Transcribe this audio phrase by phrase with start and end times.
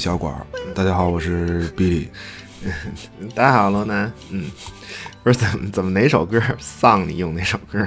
[0.00, 0.34] 小馆》。
[0.72, 2.08] 大家好，我是比利。
[3.36, 4.10] 大家好，罗南。
[4.30, 4.50] 嗯，
[5.22, 7.86] 不是怎么怎么哪首歌丧你用哪首歌？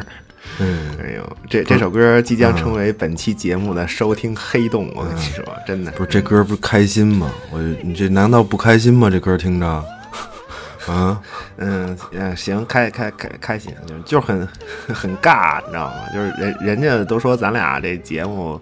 [0.59, 4.91] 嗯，哎呦，这这首歌即将成为本期节目的收听黑洞。
[4.95, 7.31] 我跟你说，真的不是这歌不是开心吗？
[7.50, 9.09] 我你这难道不开心吗？
[9.09, 9.66] 这歌听着，
[10.86, 11.19] 啊，
[11.58, 14.47] 嗯嗯，行，开开开开心，就是就是很
[14.94, 15.95] 很尬，你知道吗？
[16.14, 18.61] 就是人人家都说咱俩这节目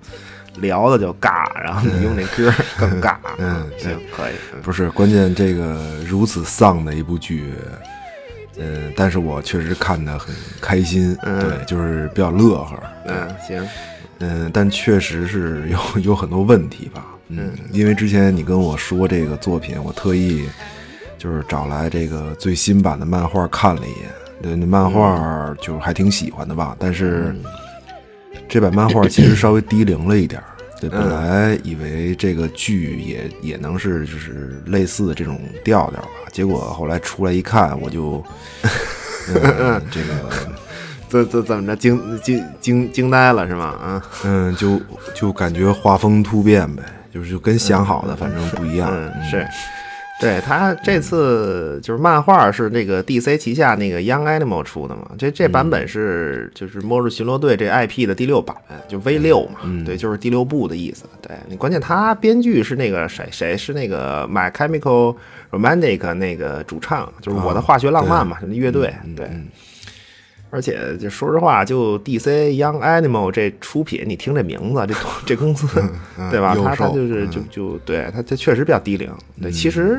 [0.58, 3.16] 聊的就尬，然后你用那歌更尬。
[3.38, 4.34] 嗯行，可以。
[4.54, 7.54] 嗯不是关键，这个如此丧的一部剧，
[8.58, 13.68] 嗯，但是我确实看得很开心，对，就是比较乐呵，嗯，行，
[14.20, 20.48] 嗯，但确实是有有很多问题吧，嗯，因为之前你跟我说这个作品，我特意
[21.18, 24.10] 就是找来这个最新版的漫画看了一眼，
[24.44, 27.36] 对，那漫画就是还挺喜欢的吧，但是
[28.52, 30.46] 这版漫画其实稍微低龄了一点儿。
[30.82, 38.22] 对，本来以为这个剧也也能是就是类似的这种调调吧，结果后来出来一看，我就，
[39.30, 40.30] 嗯、这个
[41.08, 43.66] 怎怎怎么着惊惊惊惊呆了是吗？
[43.66, 44.82] 啊，嗯，就
[45.14, 48.90] 就感觉画风突变呗，就是就跟想好的反正不一样。
[48.92, 49.48] 嗯，是，
[50.22, 58.56] 对他这次就是漫画是那个 DC 旗下那个 Young Animal 出的嘛，这这版本是就是《末日巡逻队》这 IP 的第六版，
[58.88, 61.06] 就 V 六嘛，对，就是第六部的意思。
[61.22, 65.16] 对你关键他编剧是那个谁谁是那个 My Chemical
[65.50, 69.28] Romantic 那个主唱，就是我的化学浪漫嘛，那乐队，对。
[70.52, 74.94] 而且就说实话，就 DC Young Animal 这出品，你听这名字，这
[75.26, 75.66] 这公司，
[76.30, 76.54] 对吧？
[76.56, 79.10] 他他就是就就对他他确实比较低龄。
[79.42, 79.98] 对，其实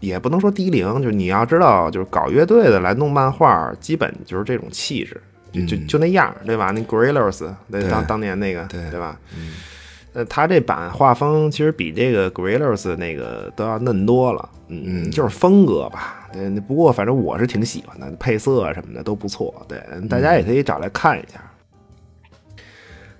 [0.00, 5.20] 也不能说低龄，就你要知道，就是搞乐队的来弄漫画，基本就是这种气质，
[5.52, 6.70] 就就就那样，对吧？
[6.74, 9.16] 那 Gorillas 那当当年那个，对对吧？
[10.14, 16.28] 呃，他这版画风其实比这个 gorillas 那个都要嫩多了，嗯，就是风格吧。
[16.32, 19.52] 对，不过反正我是挺喜欢的，配色啊什么的都不错。
[19.68, 21.40] 对，大家也可以找来看一下。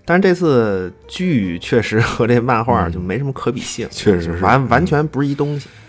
[0.04, 5.68] 但是这次剧确实和这漫画就没什么可比性，确实是完完全不是一东西。
[5.68, 5.83] 嗯，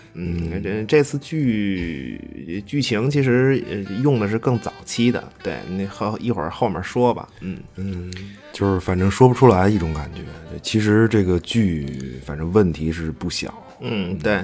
[0.62, 7.28] 这这次剧剧情其实呃用的是更早期的，对，那后一会儿后面说吧。
[7.40, 8.12] 嗯嗯
[8.52, 10.22] 就是反正说不出来一种感觉。
[10.62, 14.42] 其实这个剧反正问题是不小，嗯，对，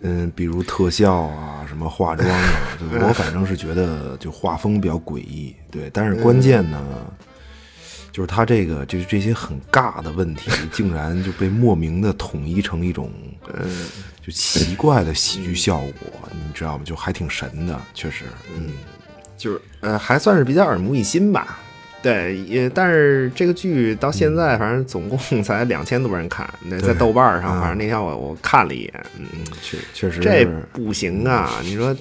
[0.00, 5.90] 嗯，比如特效啊，什么化妆啊，就我反正是觉得就画风比较诡异，对。
[5.92, 6.82] 但是关键呢，
[8.10, 13.12] 就是他这个就是这些很尬的问题，竟然就被莫名的统一成一种，
[13.46, 13.68] 呃，
[14.24, 16.84] 就奇怪的喜剧效果，你知道吗？
[16.84, 18.24] 就还挺神的，确实，
[18.56, 18.72] 嗯，
[19.36, 21.58] 就是呃还算是比较耳目一新吧。
[22.02, 29.24] 对，也但是这个剧到现在反正总共才两千多人看，那在豆瓣上，反正那天我我看了一眼，嗯，
[29.62, 31.60] 确确实这不行啊！
[31.62, 31.96] 你说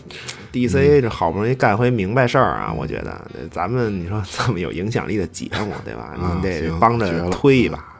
[0.52, 3.22] DC 这好不容易干回明白事儿啊，我觉得
[3.52, 6.16] 咱们你说 这么有影响力的节目，对吧？
[6.20, 7.91] 啊你得帮着推吧，对。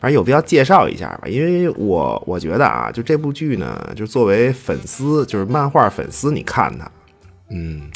[0.00, 6.90] 反正有必要介绍一下吧，因为我我觉得啊，就这部剧呢，就作为粉丝，就是漫画粉丝，你看它，
[7.50, 7.90] 嗯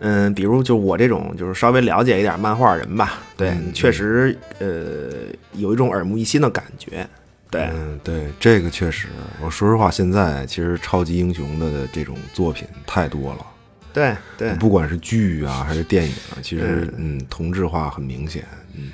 [0.00, 7.06] 嗯，比如就我这种就是稍微了解一点漫画人吧，对，嗯确实呃有一种耳目一新的感觉，
[7.50, 9.06] 对，嗯，对，这个确实，
[9.40, 13.46] 我说实话，现在其实超级英雄的这种作品太多了。
[13.94, 14.52] 对对。
[14.56, 18.44] 不管是剧啊还是电影啊，其实嗯，同质化很明显。
[18.76, 18.90] 嗯，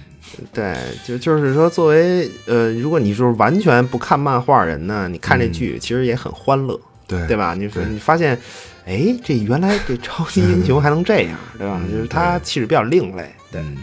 [0.53, 7.55] 对，就就是说，作为呃，如果你就是完全不看漫画人呢，你看这剧其实也很欢乐，对对吧？
[7.55, 8.39] 你你发现，
[8.87, 11.81] 哎，这原来这超级英雄还能这样，对吧？
[11.91, 13.79] 就是他气质比较另类，对，嗯，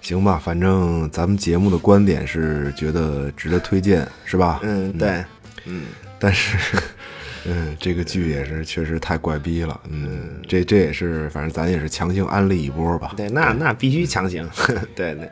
[0.00, 4.60] 行吧，反正咱们节目的观点是觉得值得推荐，是吧？
[4.62, 5.22] 嗯，对，
[5.66, 5.84] 嗯，
[6.18, 6.56] 但是
[7.46, 9.80] 嗯，这个剧也是确实太怪逼了。
[9.90, 13.12] 嗯，这这也是，反正咱也是强行安利一波吧。
[13.16, 14.48] 对，那那必须强行，
[14.94, 15.28] 对对。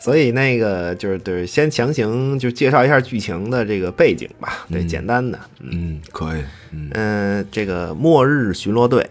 [0.00, 6.42] 所以那个就是对，先强行就介绍一下剧情的这个背景吧，对，简单的，嗯，可以，
[6.72, 9.08] 嗯，嗯，这个末日巡逻队，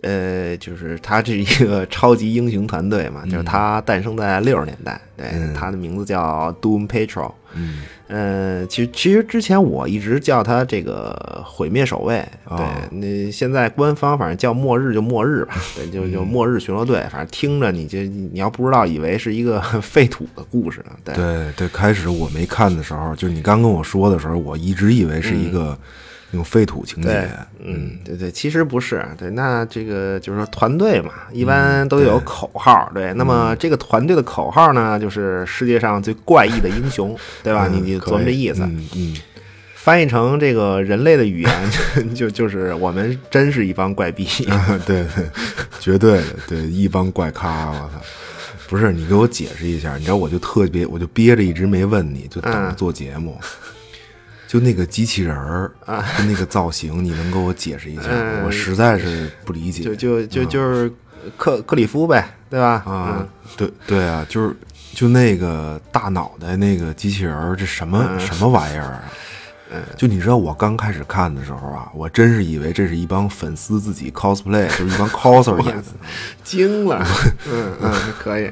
[0.00, 7.82] 呃，就是它是一个 超级英雄团队嘛，就是他诞生在六十年代，对，他的名字叫 Doom Patrol，嗯。
[8.08, 25.76] 呃，其实其实之前我一直叫它这个毁灭守卫，对，那现在官方反正叫末日就末日吧，对，就就末日巡逻队，反正听着你就你要不知道，以为是一个 废土的故事呢，对对对，开始我没看的时候，就你刚跟我说的时候，我一直以为是一个。
[26.32, 27.28] 用废土情节，
[27.64, 37.68] 嗯，对对，其实不是，对，那这个就是说团队嘛，一般都有口号，对，那么这个团队的口号呢，就是世界上最怪异的英雄， 对吧？
[37.68, 38.62] 你你琢磨这意思，
[38.94, 39.16] 嗯，
[39.74, 41.70] 翻译成这个人类的语言，
[42.12, 44.26] 就就是我们真是一帮怪逼，
[44.84, 45.24] 对对，
[45.78, 48.00] 绝对的，对，一帮怪咖，我操！
[48.68, 53.38] 不是你给我解释一下，你知道我就特别，我就憋着一直没问你，就等着做节目。
[54.46, 58.02] 就那个机器人儿啊，那个造型，你能给我解释一下？
[58.44, 59.82] 我实在是不理解。
[59.82, 60.92] 就就就就是
[61.36, 62.82] 克克里夫呗，对吧？
[62.86, 63.26] 啊，
[63.56, 64.54] 对对啊，就是
[64.94, 69.02] 就那个大脑袋那个机器人儿，这什么什么玩意儿啊？
[69.72, 75.82] 嗯，就你知道，我刚开始看的时候啊，我真是以为这是一帮粉丝自己 cosplay，就是一帮 coser 演的，
[76.44, 77.04] 惊了。
[77.50, 78.48] 嗯嗯，可以。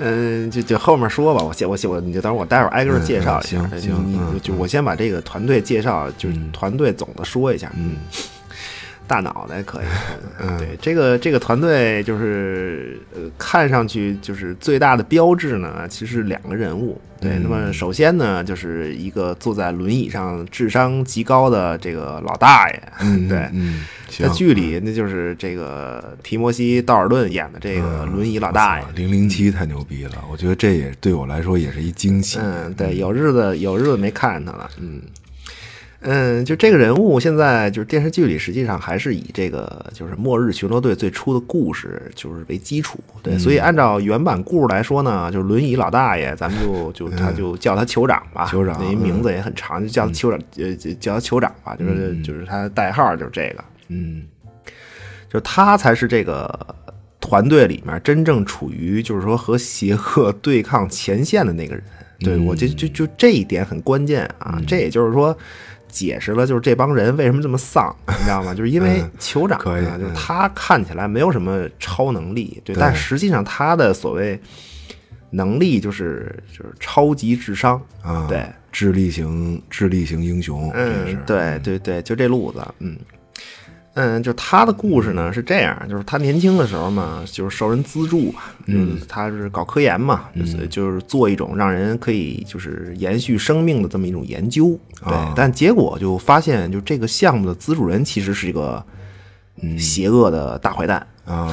[0.00, 3.68] 嗯，就就后面说吧，我先我先我你就等会儿我待会儿挨个介绍一下。
[3.68, 7.70] 行行，就我先把这个团队介绍，就是团队总的说一下。
[7.76, 7.96] 嗯，
[9.10, 9.84] 大脑袋可以。
[10.38, 17.00] 嗯，对，这个这个团队就是呃，看上去就是最大的标志呢，其实是两个人物。
[17.20, 22.82] 对，那么首先呢，就是一个坐在轮椅上、智商极高的这个老大爷。
[23.00, 23.84] 嗯，对，嗯。
[24.18, 28.84] 在剧里，那就是这个提摩西·道尔顿演的这个轮椅老大爷。
[28.96, 32.40] 零零七太牛逼了，我觉得这也对我来说也是一惊喜。
[32.42, 34.68] 嗯，对，有日子有日子没看见他了。
[34.80, 35.00] 嗯
[36.02, 42.98] 嗯，就这个人物现在就是电视剧里，实际上还是以这个就是末日巡逻队最初的故事就是为基础。
[43.22, 48.46] 对，所以按照原版故事来说呢，就是轮椅老大爷，咱们就 就他就叫他酋长吧。
[48.46, 53.64] 酋长，那名字也很长，就叫他酋长，呃，叫他酋长吧，就是就是他的代号就是这个。
[53.88, 54.22] 嗯，
[55.30, 56.48] 就他才是这个
[57.20, 61.84] 团队里面真正处于就是说和邪恶对抗前线的那个人。
[62.22, 64.60] 对我就就就这一点很关键啊！
[64.66, 65.34] 这也就是说
[65.90, 68.52] 解释了就是这帮人为什么这么丧，你知道吗？
[68.54, 74.40] 就是因为酋长啊，就是他看起来没有什么超能力，对，但实际上他的所谓
[75.30, 82.96] 能力就是就是超级智商啊，对，智力型智力型英雄，嗯，对对对，就这路子，嗯。
[83.94, 98.82] 嗯，就他的故事呢是这样，就是他年轻的时候嘛，就是受人资助吧，嗯，他是搞科研嘛，就是就是做一种让人可以就是延续生命的这么一种研究，对，但结果就发现，就这个项目的资助人其实是一个
[99.76, 101.04] 邪恶的大坏蛋，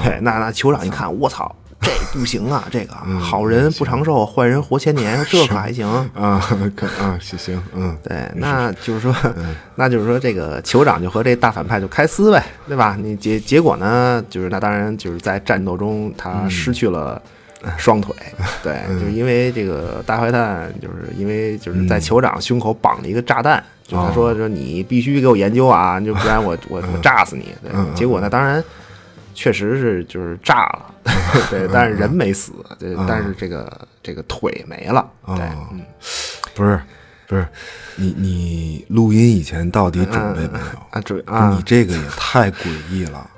[0.04, 1.54] 对，那那酋长一看，我操！
[1.80, 2.68] 这不行啊！
[2.72, 6.42] 这个好人不长寿，坏人活千年，这可还行啊？
[6.76, 9.16] 可啊，行行，嗯，对，那就是说，
[9.76, 12.98] 那就是说，这个酋长就和这大反派就开撕呗，对吧？
[13.00, 17.22] 你结结果呢，就是那当然就是在战斗中他失去了
[17.78, 18.16] 双腿，
[18.64, 27.54] 对，就是因为这个大坏蛋，就是因为就是在酋长胸口绑了一个炸弹，就他说说你必须给我研究啊，就不然我我我炸死你。
[27.62, 28.64] 对，结果呢，当然。
[29.38, 30.96] 确实是就是炸了，
[31.52, 35.80] 对，但是人没死，对，但是这个这个腿没了，对，嗯，
[36.56, 36.82] 不是
[37.28, 37.48] 不是，
[37.96, 41.00] 你你录音以前到底准备没有啊？
[41.02, 41.54] 准啊！
[41.56, 43.30] 你这个也太诡异了，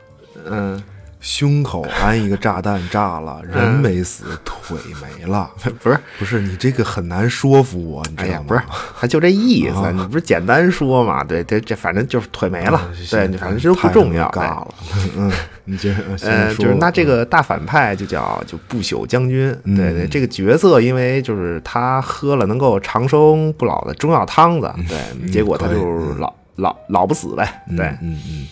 [0.46, 0.82] 嗯。
[1.20, 5.52] 胸口安一个炸弹炸了，人没死，腿没了。
[5.84, 8.46] 不是不是，你这个很难说服我，你知道吗？
[8.48, 8.62] 不是，
[9.00, 11.22] 他就这意思，你不是简单说嘛？
[11.24, 12.90] 对对，这反正就是腿没了。
[13.12, 14.30] 对，反正这不重要。
[14.30, 14.76] 尬了，
[15.18, 15.30] 嗯，
[15.66, 19.54] 你接着呃，就是那这个大反派就叫就不朽将军。
[19.66, 27.62] 对对，这个角色因为就是他喝了能够长生不老的中药汤子，对，结果他就老老老不死呗。
[27.76, 28.48] 对，嗯嗯。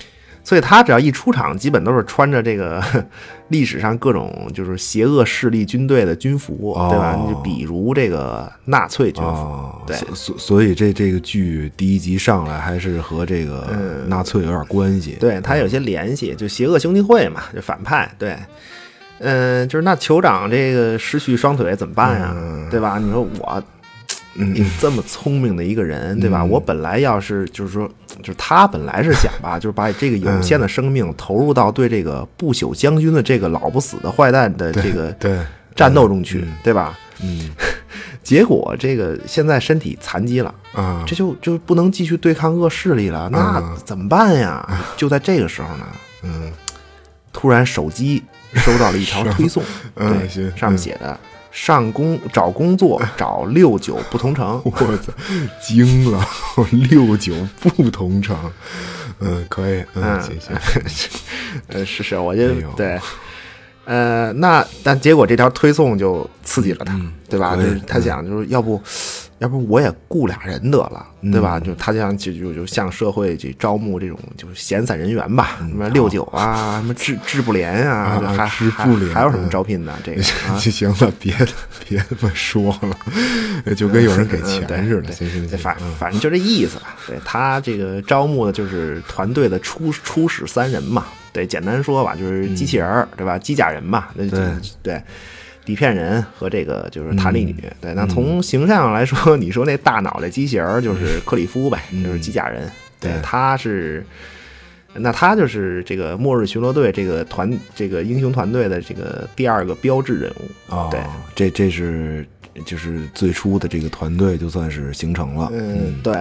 [0.47, 2.81] 所以他只要一出场，基本都是穿着这个
[3.49, 7.19] 历史上各种就是邪恶势力军队的军服，对吧？
[7.21, 9.97] 你就比如这个纳粹军服，对。
[10.15, 13.67] 所所以这这个剧第一集上来还是和这个
[14.07, 18.37] 纳粹有点关系，对他有些联系，就邪恶兄弟会嘛，就反派，对。
[19.19, 22.33] 嗯，就是那酋长这个失去双腿怎么办呀？
[22.71, 22.97] 对吧？
[22.97, 23.61] 你说我。
[24.37, 26.43] 你这么聪明的一个人，对吧？
[26.43, 27.89] 我本来要是就是说，
[28.21, 35.39] 就是他本来是想吧， 就是把这个有限的生命投入到对这个不朽将军的这个老不死的坏蛋的这个对。
[35.75, 36.97] 战斗中去，对吧？
[37.21, 37.51] 嗯。
[38.23, 44.67] 结果这个现在身体残疾了，啊，这就就不能继续对抗恶势力了，那嗯怎么办呀？
[44.97, 45.85] 就在这个时候呢，
[46.23, 46.51] 嗯。
[47.31, 48.23] 突然手机
[48.55, 49.61] 收到了一条推送，
[49.93, 51.15] 对，嗯上面写的
[51.59, 55.11] 上工找工作 找六九不同城， 我操，
[55.59, 56.23] 惊了，
[56.89, 58.37] 六九不同城，
[59.19, 60.21] 嗯，可以，嗯，嗯。
[60.21, 60.39] 行
[60.87, 61.09] 行，
[61.69, 62.99] 呃，是是，我就、哎对，
[63.85, 67.55] 呃，那但结果这条推送就刺激了他，嗯对吧？
[67.55, 68.79] 就是他想，就是要不，
[69.39, 71.59] 要不我也雇俩人得了，对吧？
[71.59, 80.57] 就他就想就就就向社会去招募这种就是闲散人员吧，什么六九啊，什么治治不联啊，还有什么嗯招聘的这个啊？
[80.59, 81.35] 就行了，别
[81.87, 86.95] 别这么说了，就跟有人给钱似的，对对行行行，反反正就这意思吧。
[87.07, 91.05] 对他这个招募的就是团队的初初始三人嘛。
[91.31, 93.37] 对，简单说吧，就是机器人儿，对吧？
[93.37, 94.47] 机甲人嘛，那就对
[94.81, 95.03] 对。
[95.67, 102.71] 底片人和这个就是弹力女，对，那从形象上来说，你说那大脑袋机器人就是克里夫呗，就是机甲人，
[103.01, 103.21] 对，对。
[103.21, 104.01] 他是，
[104.93, 111.01] 那他就是这个末日巡逻队这个团这个英雄团队的这个第二个标志人物，哦，对，
[111.35, 112.25] 这这是
[112.65, 116.13] 就是最初的这个团队就算是形成了，嗯，对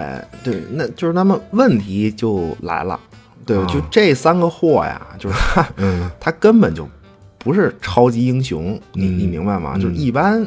[0.43, 2.99] 对，那就是那么问题就来了，
[3.47, 3.65] 对，啊。
[3.67, 6.11] 就这三个货呀，就是他，嗯。
[6.19, 6.89] 他根本就
[7.47, 9.79] 不是超级英雄，你嗯你明白吗？
[9.79, 10.45] 就是一般，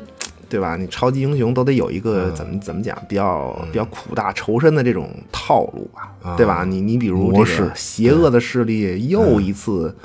[0.49, 0.75] 对吧？
[0.75, 6.65] 你超级英雄都得有一个怎么怎么讲，比较比较苦大仇深的这种套路吧，啊对吧？
[6.67, 9.95] 你你比如这个邪恶的势力又一次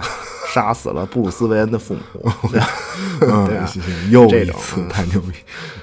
[0.53, 2.69] 杀死了布鲁斯韦恩的父母， 对吧？
[3.23, 5.33] 嗯， 对啊行行，又一次太牛逼，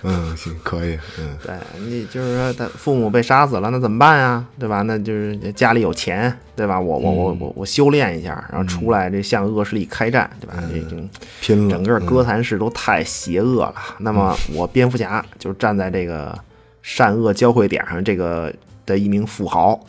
[0.04, 4.46] 嗯，行，可以，嗯对你就是说他父母被杀死了，那怎么办呀？
[4.60, 4.82] 对吧？
[4.84, 6.80] 那就是家里有钱，对吧？
[6.80, 10.54] 我我我我我修炼一下，然后出来这向恶势力开战，对吧？
[10.72, 10.96] 这这
[11.42, 13.74] 拼了，整个哥谭市都太邪恶了。
[14.00, 16.38] 那么我蝙蝠侠就站在这个
[16.82, 18.54] 善恶交汇点上，这个
[18.86, 19.80] 的一名富豪，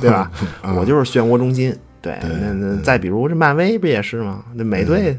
[0.00, 0.30] 对吧？
[0.76, 1.76] 我就是漩涡中心。
[2.00, 4.44] 对，那那再比如这漫威不也是吗？
[4.54, 5.16] 那美队。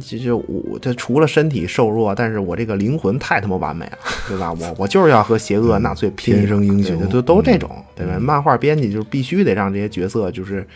[0.00, 4.52] 就就我这除了身体瘦弱，但是我这个灵魂太他妈完美了，对吧？
[4.52, 8.18] 我我就是要和邪恶纳粹拼，天生英雄对都都这种，对吧？
[8.18, 10.66] 漫画编辑就是必须得让这些角色就是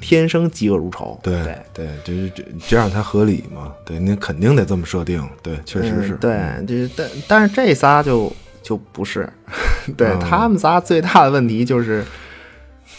[0.00, 9.28] 天生嫉恶如仇，对对对，就是这这样才合理嘛，对，你肯定得这么设定，对，确实是，嗯对，就是但但是这仨就就不是，
[9.96, 12.04] 对、嗯他们仨最大的问题就是，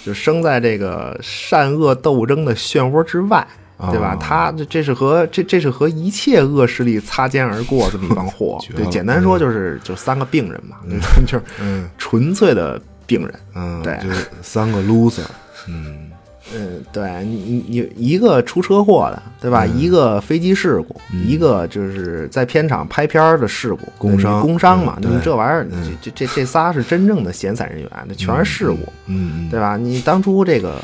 [0.04, 3.48] 就生在这个善恶斗争的漩涡之外，
[3.90, 4.14] 对吧？
[4.14, 4.18] 哦。
[4.22, 10.78] 他这这是和这这是和一切恶势力擦肩而过这么一帮 货，对，简单说就是就三个病人嘛，
[11.26, 11.90] 就是嗯。
[11.98, 13.34] 纯粹的病人。
[13.56, 13.98] 嗯，对。
[14.04, 15.22] 就是三个 loser，
[15.68, 16.11] 嗯
[16.56, 19.66] 嗯，对你你你一个出车祸的，对吧？
[19.66, 24.98] 嗯一个飞机事故，一个就是在片场拍片儿的事故，工伤工伤嘛。
[25.04, 25.68] 嗯你这玩意儿，
[26.02, 29.78] 这这这这仨是真正的闲散人员，那全是事故，嗯嗯，对吧？
[29.78, 30.82] 你当初这个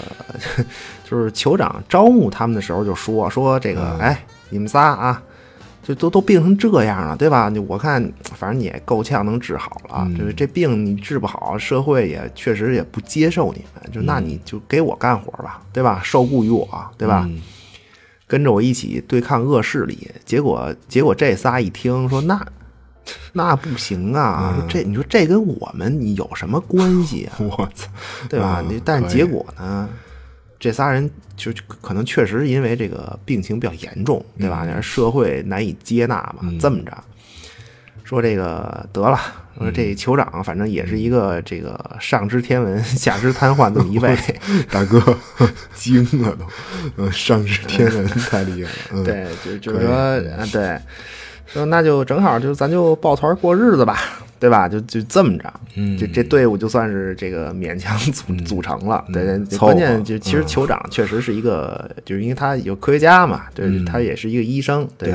[1.09, 5.21] 就是酋长招募他们的时候就说说这个，嗯哎，你们仨啊。
[5.87, 7.49] 就都都病成这样了，对吧？
[7.49, 8.03] 就我看，
[8.35, 10.03] 反正你也够呛能治好了。
[10.05, 13.91] 嗯就是这病你治不好，社会也确实也不接受你们。
[13.93, 16.01] 就那你就给我干活吧，对吧？
[16.03, 16.67] 受雇于我，
[16.97, 17.23] 对吧？
[17.25, 17.41] 嗯
[18.27, 20.11] 跟着我一起对抗恶势力。
[20.25, 22.45] 结果结果这仨一听说那
[23.31, 27.39] 那不行啊，说这你说这跟我们你有什么关系啊？
[27.39, 27.87] 我操，
[28.27, 28.57] 对吧？
[28.59, 29.87] 嗯你但是结果呢，
[30.59, 34.65] 这仨人就就可能确实是因为这个病情比较严重，对吧？
[34.67, 34.81] 嗯。
[34.81, 36.91] 社会难以接纳嘛，这么着
[38.03, 39.19] 说这个得了，
[39.57, 44.17] 说这酋长反正也是一个这个上知天文 下知瘫痪这么一位，
[44.71, 44.99] 大哥
[45.75, 46.45] 惊了都，
[46.95, 50.79] 嗯，上知天文 太厉害了，嗯，对，就就是说，啊，对，
[51.45, 53.99] 说那就正好就咱就抱团过日子吧，
[54.39, 54.67] 对吧？
[54.67, 59.03] 就就这么着，嗯这这队伍就算是这个勉强组组成了。
[59.13, 65.13] 对，关键就其实酋长确实是一个，就是因为他有科学家嘛，对，他也是一个医生，对。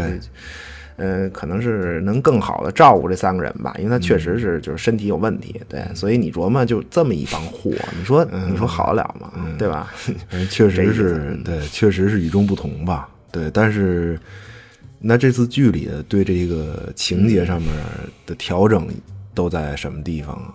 [0.97, 9.33] 呃，可能是能更好的照顾这三个人吧，因为他确实是就是身体有问题，对，所以你琢磨就这么一帮货，你说你说好得了吗？
[9.59, 9.93] 对吧？
[10.51, 13.09] 确实是 对，确实是与众不同吧。
[13.33, 14.21] 对，但是
[15.01, 17.75] 那这次剧里的对这个情节上面
[18.27, 18.87] 的调整
[19.35, 20.55] 都在什么地方啊？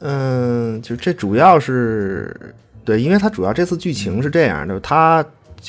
[0.00, 5.24] 嗯，就这主要是对，因为它主要这次剧情是这样的，它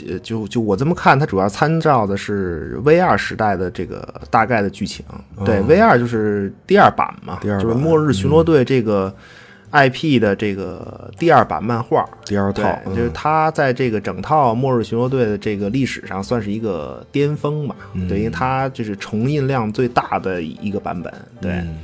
[0.07, 5.05] 呃就就我这么看，它主要参照的是 V 二时代的这个大概的剧情。
[5.45, 9.13] 对，V 二就是第二版嘛，第二版就是末日巡逻队这个。
[9.71, 12.07] IP 的这个第二版漫画。
[12.25, 17.75] 第二套对，就是嗯他在这个整套《末日巡逻队》的这个历史上算是一个巅峰吧。
[17.93, 18.07] 嗯。
[18.07, 21.13] 对，因为它就是重印量最大的一个版本。
[21.39, 21.79] 对，嗯。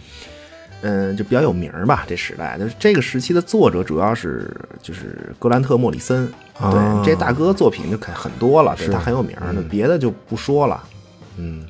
[0.82, 2.56] 嗯，就比较有名儿吧，这时代。
[2.60, 7.01] 就是这个时期的作者主要是就是格兰特·莫里森，啊。
[7.03, 8.91] 对，这大哥作品就很很多了，对是。
[8.91, 10.84] 他很有名儿，那别的就不说了。
[11.38, 11.65] 嗯。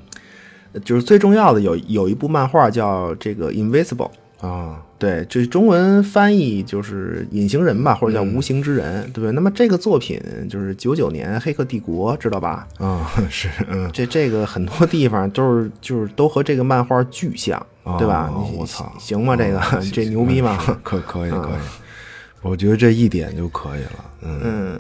[0.84, 3.96] 就是最重要的有有一部漫画叫这个《Invisible》，
[4.42, 9.32] 啊对，这中文翻译就是隐形人吧，或者叫无形之人，对不对？
[9.34, 12.68] 那么这个作品就是九九年《黑客帝国》，知道吧？
[12.80, 17.64] 啊 是嗯这这个很多地方都是就是都和这个漫画巨像，
[18.00, 18.28] 对吧？
[18.34, 19.36] 哦我操行吗？
[19.36, 20.58] 这个哦这牛逼吗？
[20.66, 21.60] 是 可可以可以，
[22.42, 24.06] 我觉得这一点就可以了。
[24.24, 24.80] 嗯，嗯，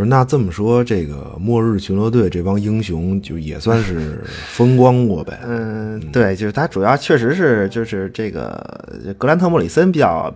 [0.00, 5.38] 不是那这么说，这个末日巡逻队这帮英雄就也算是 风光过呗。
[5.44, 10.34] 嗯，对，就是他主要确实是就是这个格兰特·莫里森比较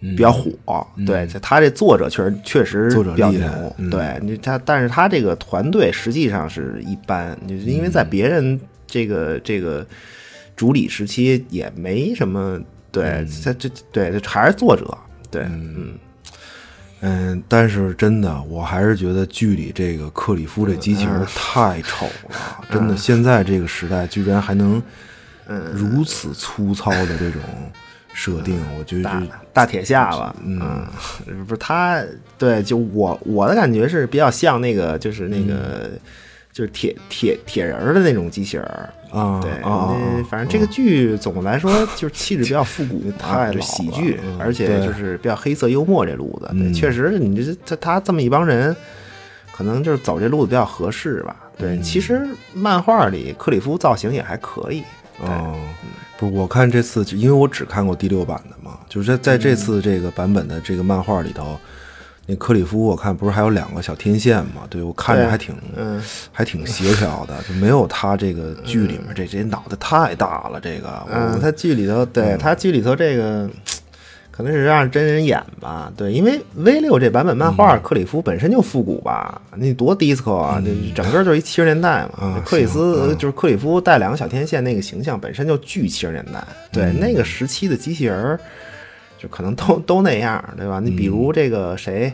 [0.00, 9.86] 比较火，对，就他这作者确实确实比较牛对你他，但是他这个团队实际上是一般，就是因为嗯在别人这个这个
[10.56, 14.84] 主理时期也没什么，对，他这对这还是作者，
[15.30, 15.94] 对，嗯
[17.06, 21.12] 嗯，但是真的，我还是觉得剧里这个克里夫这机器嗯。
[21.18, 24.82] 人太丑了，真的，现在这个时代居然还能
[25.74, 27.42] 如此粗糙的这种
[28.14, 30.86] 设定，我觉得大大铁下巴，嗯，
[31.46, 32.02] 不是他，
[32.38, 35.90] 对，就我我的感觉是比较像那个，就是那个，
[36.54, 39.20] 就是铁铁铁人的那种机器人儿。
[39.20, 39.94] 啊对，啊，
[40.28, 46.48] 反正这个剧总的来说就是气质比较复古，太老了喜剧，嗯而且对就是比较黑色幽默这路子。
[46.52, 48.74] 对，嗯确实，你这他他这么一帮人，
[49.52, 51.36] 可能就是走这路子比较合适吧。
[51.56, 54.82] 对，其实漫画里克里夫造型也还可以。
[55.20, 55.54] 对，哦，
[56.18, 61.56] 不是，我看这次，因为我只看过第六版的嘛，就是在在这次这个版本的这个漫画里头，
[62.26, 64.62] 那克里夫我看不是还有两个小天线吗？
[64.70, 73.48] 对我看着还挺，嗯，还挺协调的，就没有他这个剧里面这这脑袋太大了，这个，嗯，他剧里头，对他剧里头这个。
[74.36, 82.18] 可能是让真人演吧，对，因为 V 六这版本漫画，克里夫本身就复古吧，那多 disco 啊，这整个就是一七十年代嘛。
[82.18, 88.40] 啊克里斯就是克里夫带两个小天线那个形象本身就巨七十年代，对，那个时期的机器人儿，
[89.24, 90.80] 就可能都都那样，对吧？
[90.84, 92.12] 你比如这个谁，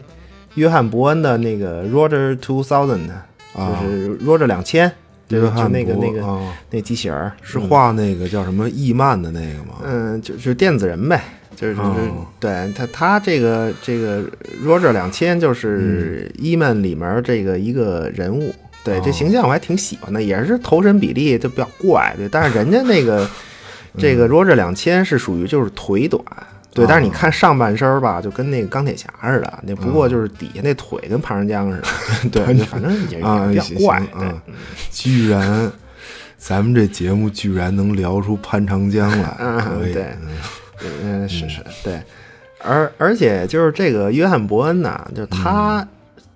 [0.55, 3.09] 约翰伯恩的那个 Roger Two Thousand，
[3.53, 4.93] 就是 Roger 两千，
[5.31, 6.55] 约翰伯那个那个啊。
[6.71, 9.81] 那机器人儿是画那个叫什么易曼的那个吗？
[9.83, 11.21] 嗯，就就是电子人呗，
[11.57, 12.25] 就是就是、哦。
[12.39, 14.23] 对他他这个这个
[14.65, 16.45] Roger 两千就是嗯。
[16.45, 19.03] E m a n 里面这个一个人物，对、哦。
[19.05, 23.29] 这形象我还挺喜欢的，也是头身比例就比较怪，对，但是人家那个
[23.99, 24.19] 这嗯。
[24.19, 26.23] 个 Roger 两千是属于就是腿短。
[26.73, 31.81] 对，但是你看上半身儿吧，就跟那个钢铁侠似的，那不过就是底下那腿跟庞长江似
[32.31, 34.43] 的， 对，反正也也 啊，比较怪，啊，
[34.91, 35.71] 居然，
[36.39, 40.07] 咱们这节目居然能聊出潘长江来，嗯，对
[41.03, 42.01] 嗯，是是，对，
[42.59, 45.87] 而而且就是这个约翰伯恩呐，就是他。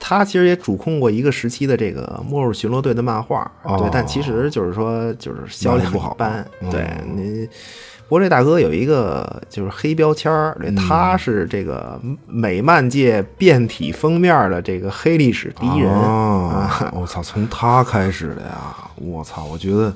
[0.07, 6.47] 他其实也主控过一个时期的这个《末日巡逻队》的漫画，哦对，但其实就是说，就是销量不好一般。
[6.61, 6.87] 嗯对
[7.17, 7.47] 你，
[8.07, 16.87] 不过这大哥有一个就是黑标签儿，对，他是这个美漫界变体封面的这个黑历史第一人啊！
[16.93, 18.77] 我操，从他开始的呀！
[18.97, 19.91] 我操，我觉得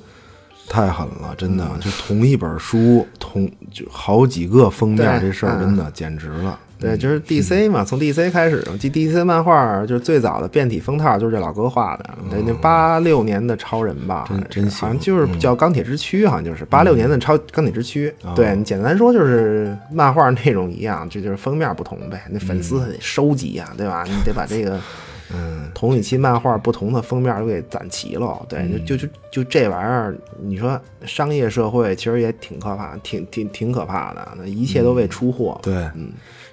[0.71, 6.59] 太狠了，真的，嗯就同一本书，同就好几个封面，这事儿嗯真的简直了。
[6.79, 18.15] 对，就是 DC 嘛，从 DC 开始，我记 DC 漫画就是最早的变体封套就是这老哥画的，对，那八六年的超人吧，好像是真好像就是叫钢铁之躯，好像就是八六年的超钢铁之躯。
[18.23, 22.23] 哦对你简单说就是漫画内容一样，这就是封面不同呗。
[22.31, 24.05] 那粉丝得收集呀，对吧？
[24.07, 24.79] 你得把这个。
[25.31, 36.11] 嗯，同一期漫画不同的封面都给攒齐了，对，就就就就这玩意儿，你说商业社会其实也挺可怕，挺挺挺可怕的，那一切都为出货，对，嗯，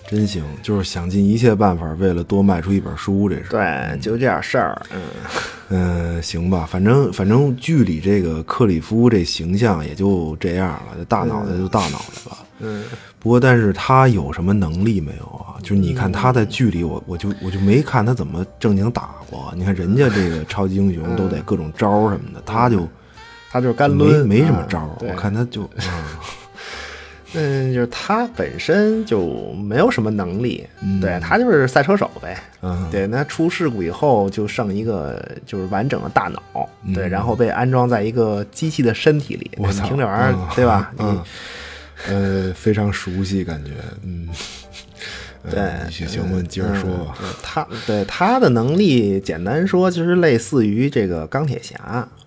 [0.07, 3.49] 真行，就是想尽一切办法，为了多卖出一本书，这是。
[3.49, 5.01] 对，就这点事儿，嗯。
[5.69, 12.37] 嗯，行吧，反正反正剧里这个克里夫这形象也就这样了，这大脑袋就大脑袋了。
[12.59, 12.83] 嗯，
[13.17, 15.57] 不过但是他有什么能力没有啊？
[15.63, 19.51] 就是你看他在剧里，我我就我就没看他怎么正经打过。
[19.57, 22.87] 你看人家这个超级英雄都得各种招儿什么的，他就
[23.49, 24.89] 他就干抡，没什么嗯招儿。
[24.99, 25.83] 我看他就嗯
[27.35, 30.65] 嗯，就是他本身就没有什么能力，
[31.01, 32.37] 对他就是赛车手呗。
[32.61, 39.51] 嗯对，那出事故以后就剩一个就是完整的大脑，对，然后被安装在一个机器的身体里。
[39.57, 40.91] 我操听这玩意儿嗯，对吧？
[40.97, 41.21] 嗯
[42.07, 43.71] 呃非常熟悉感觉，
[44.03, 44.27] 嗯
[45.49, 47.15] 对嗯行行吧，你接着说吧。
[47.41, 51.77] 他对他的能力，简单说就是类似于这个钢铁侠，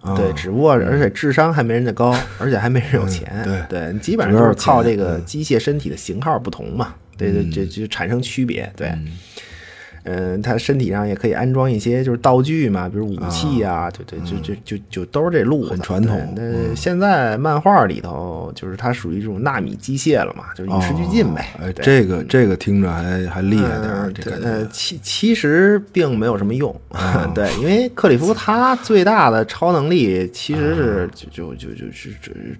[0.00, 8.92] 啊对，只不过而且智商还没人家高，而且还没人有钱，嗯对，基本上就是靠这个机械身体的型号不同嘛，对对，这就产生区别，对。
[10.08, 21.54] 嗯，他身体上也可以安装一些就是道具嘛，比如武器啊，对对，就就就就都是这路子，很传统对那现在漫画里头，就是它属于这种纳米机械了嘛，就是与时俱进呗。
[21.60, 24.48] 哎，这个这个听着还还厉害点儿，这感觉。
[24.48, 32.10] 呃，其其实并没有什么用，啊 对，因为克里夫他最大的超能力其实是就就就就是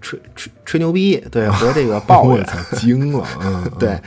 [0.00, 3.98] 吹吹吹牛逼，对，和这个抱怨，我操，惊了，嗯， 对。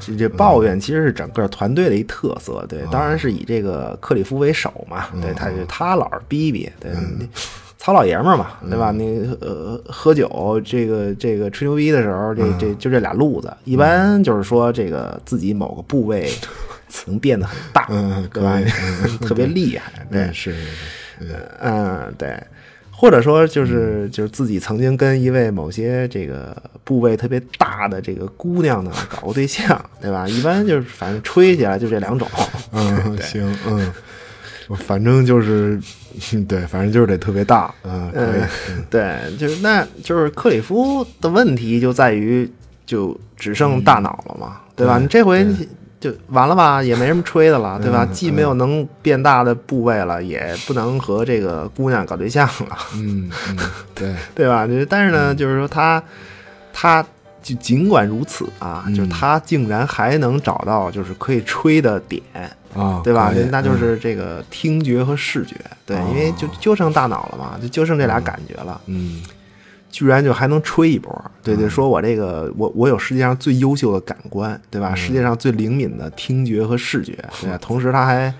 [0.00, 7.28] 这这抱怨其实是整个团队的一特色，对，当然是以这个克里夫为首嘛，对，他就他老是逼逼，对，你
[7.78, 8.90] 糙老爷们儿嘛，对吧？
[8.90, 9.04] 那
[9.40, 16.28] 呃，喝酒这个这个吹牛逼的时候，这这就这俩路子，一般就是说这个自己某个部位
[17.06, 18.60] 能变得很大，嗯对吧？
[19.22, 20.22] 特别厉害，对。
[20.22, 20.66] 嗯，，是是
[21.20, 22.42] 是，嗯，对，
[22.98, 30.26] 或者说就是就是自己曾经跟一位某些这个部位特别大的这个姑娘呢搞过对象，对吧？
[30.30, 32.26] 一般就是反正吹起来就这两种，
[32.72, 33.92] 嗯， 行，嗯，
[34.68, 35.78] 我反正就是，
[36.48, 42.50] 对，反正就是得特别大，嗯，可以，嗯，对，就是那就是克里夫的问题就在于
[42.86, 44.98] 就只剩大脑了嘛，对吧？
[44.98, 45.46] 你这回
[46.10, 48.06] 就完了吧，也没什么吹的了，对吧？
[48.08, 48.12] 嗯。
[48.12, 52.76] 既没有能变大的部位了，也不能和这个姑娘搞对象了。
[52.94, 53.58] 嗯嗯，
[53.94, 54.66] 对， 对吧？
[54.66, 56.02] 就但是呢，就是说他
[56.72, 57.04] 他
[57.42, 58.94] 就尽管如此啊，嗯。
[58.94, 62.22] 就是他竟然还能找到就是可以吹的点，
[62.74, 63.32] 啊，对吧？
[63.50, 69.22] 那就是这个听觉和视觉，对，哦因为就就剩大脑了嘛，就就剩这俩感觉了，嗯
[69.96, 71.10] 居然就还能吹一波，
[71.42, 74.94] 对对，说我这个我我有世界上最优秀的感官，对吧？
[74.94, 77.56] 世界上最灵敏的听觉和视觉，对吧？
[77.56, 78.34] 同时他还。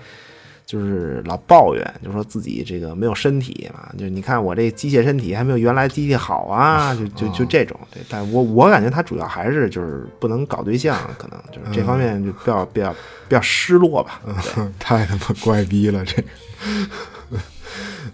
[0.67, 7.79] 就是老抱怨，就说自己这个没有身体嘛，就你看我这机械身体还没有原来机器好啊，就就就这种。
[7.89, 12.97] 对，但我我感觉他主要还是就是不能搞对象，可能就是这方面就比较比较比
[13.29, 14.19] 较失落吧。
[14.25, 16.27] 对， 太他妈怪逼了，这个。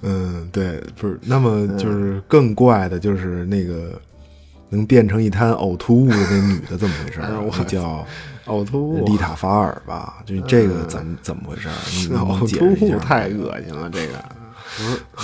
[0.01, 3.99] 嗯，对，不是，那么就是更怪的，就是那个
[4.69, 8.06] 能变成一滩呕吐物的那女的怎么回事 我叫
[8.47, 10.21] 呕吐物丽塔法尔吧？
[10.25, 11.75] 就这个怎么怎么回事儿？
[11.95, 14.13] 你能 呕解释一下吗吐物太恶心了，这个。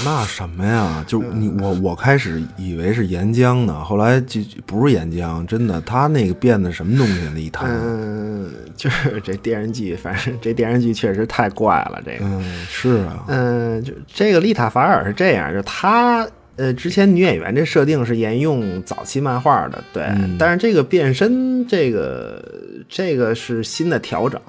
[0.06, 1.04] 那什么呀？
[1.08, 7.70] 就你我我开始以为是岩浆呢，后来就不是岩浆，真的，他那个变的什么东西那一滩？
[7.70, 12.02] 嗯， 就是这电视剧，反正这电视剧确实太怪了。
[12.06, 20.36] 这个，嗯，是啊，嗯，就这个丽塔法尔是这样，就他呃，之前女演员这设定是沿用早期漫画的，对，嗯。
[20.38, 22.44] 但是这个变身，这个
[22.88, 24.40] 这个是新的调整，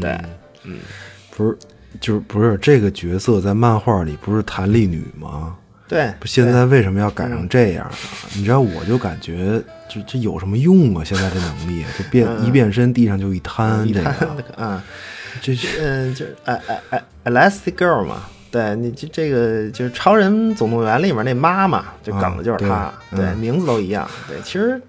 [0.00, 0.10] 对，
[0.64, 0.78] 嗯。
[1.34, 1.56] 不是，
[2.00, 5.56] 就是不是这个角色在漫画里不是弹力女吗？
[5.88, 7.96] 对，不，现在为什么要改成这样呢？
[8.34, 11.04] 你知道，我就感觉就这有什么用啊？
[11.04, 14.08] 现在这能力，就变一变身，地上就一滩，这个，
[14.56, 14.82] 啊，
[15.42, 24.08] 这是嗯，就是哎哎哎，Elastic Girl 嘛，对你这这个就是《超人总动员》里面那妈妈，就梗的就是她，啊对名字都一样。
[24.26, 24.80] 对，其实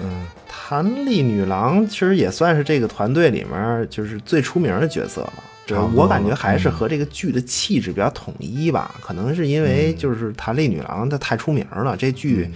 [0.00, 5.32] 嗯弹力女郎其实也算是这个团队里面就是最出名的角色了。
[5.94, 6.72] 我感觉还是嗯。
[6.72, 9.64] 和这个剧的气质比较统一吧，可能是因嗯。
[9.64, 12.50] 为就是弹力女郎她太出名了，这剧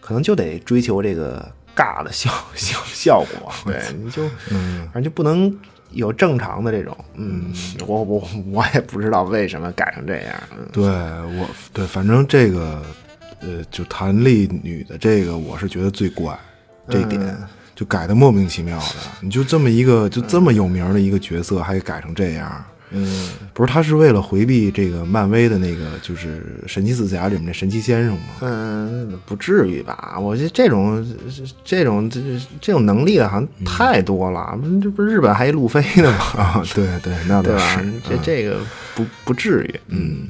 [0.00, 4.84] 可能就得追求这个尬的效 效效果，对， 你就嗯。
[4.86, 5.54] 反正就不能
[5.92, 7.52] 有正常的这种，嗯，
[7.86, 10.66] 我我我也不知道为什么改成这样，嗯。
[10.72, 12.82] 对我对，反正这个
[13.40, 16.36] 呃，就弹力女的这个，我是觉得最怪，
[16.88, 17.46] 这点、嗯
[17.78, 18.96] 就改的莫名其妙的。
[19.22, 22.64] 你就这么一个就这么有名的一个角色，还给改成这样。
[22.90, 28.20] 嗯，不是他是为了回避这个漫威的那个就是神奇四侠里面那神奇先生吗？
[28.40, 30.16] 嗯，不至于吧？
[30.18, 31.06] 我觉得这种
[31.62, 32.20] 这种这
[32.60, 36.42] 这种能力的好像太多了，这不是日本还一路飞呢吗？
[36.42, 37.92] 啊， 对对，那倒是。？
[38.08, 38.58] 这这个
[38.96, 40.26] 不不至于，嗯。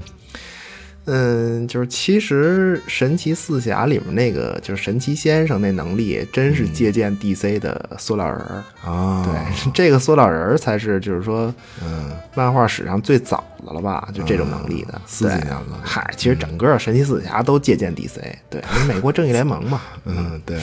[1.11, 8.63] 嗯，就是其实神奇四侠里面那个就是神奇先生那能力，真是借鉴 DC 的塑料人儿。
[8.85, 9.35] 啊，对，
[9.73, 14.09] 这个塑料人儿才是就是说，嗯，漫画史上最早的了吧？
[14.13, 19.81] 就这种能力的，四几对年了嗨，其实整个神奇四侠都借鉴 DC，对，美国正义联盟嘛。
[20.05, 20.61] 嗯，对，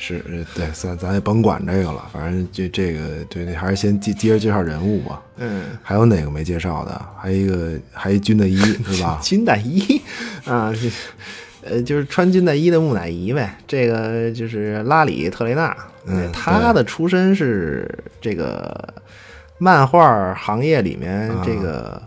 [0.00, 5.20] 是，呃对，咱咱也甭管这个了，反正就这个对，那还是先接接着介绍人物吧。
[5.36, 7.04] 嗯，还有哪个没介绍的？
[7.20, 8.56] 还有一个，还一军大衣
[8.86, 9.18] 是吧？
[9.20, 10.00] 军大衣
[10.44, 10.90] 啊，这
[11.68, 13.58] 呃，就是穿军大衣的木乃伊呗。
[13.66, 18.94] 这个就是拉里特雷纳，嗯他的出身是这个
[19.58, 22.00] 漫画行业里面这个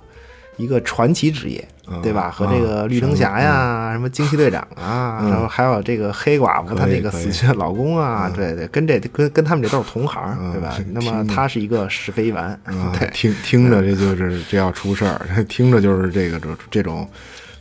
[0.56, 1.68] 一个传奇职业，
[2.02, 2.30] 对吧？
[2.32, 10.78] 和这个绿灯侠呀、什么惊奇队长啊，然后还有这个黑寡妇她那个死去的老公啊， 对对，跟这跟跟他们这都是同行，对吧？
[10.92, 17.08] 那么他是一个使非丸，啊 对，听听着这就是这要出事儿， 听着就是这个这这种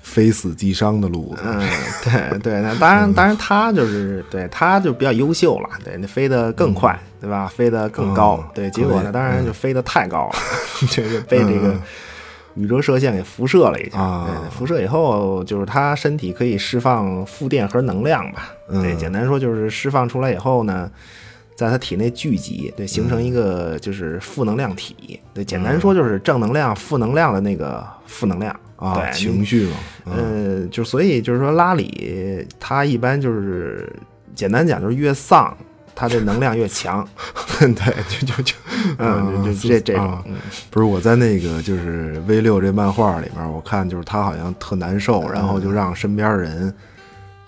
[0.03, 1.43] 非死即伤的路子。
[1.45, 1.69] 嗯，
[2.05, 7.47] 对对，那当然，当然他就是对，他就比较优秀了，对，那飞得更快，对吧？
[7.47, 8.51] 飞得更高，嗯。
[8.55, 10.37] 对，结果呢，当然就飞得太高了，
[10.91, 11.75] 这个被这个
[12.55, 20.91] 宇宙射线给辐射了一下，啊对，辐射以后，就是他身体可以释放负电荷能量吧，对，嗯简单说就是释放出来以后呢。
[21.57, 25.21] 在他体内聚集，对，形成一个就是负能量体。
[25.35, 29.75] 对，简单说就是正能量、负能量的那个负能量啊，对，情绪嘛，
[30.07, 33.87] 嗯呃，就所以就是说，拉里他一般就是
[34.35, 35.55] 简单讲就是越丧，
[36.01, 37.07] 他的能量越强。
[37.61, 38.55] 对，就就 就，
[38.97, 40.25] 嗯，就就这这种
[40.71, 46.75] 不是我在那个就是 V 六这漫画里面，我看就是他好像特难受，然后就让身边人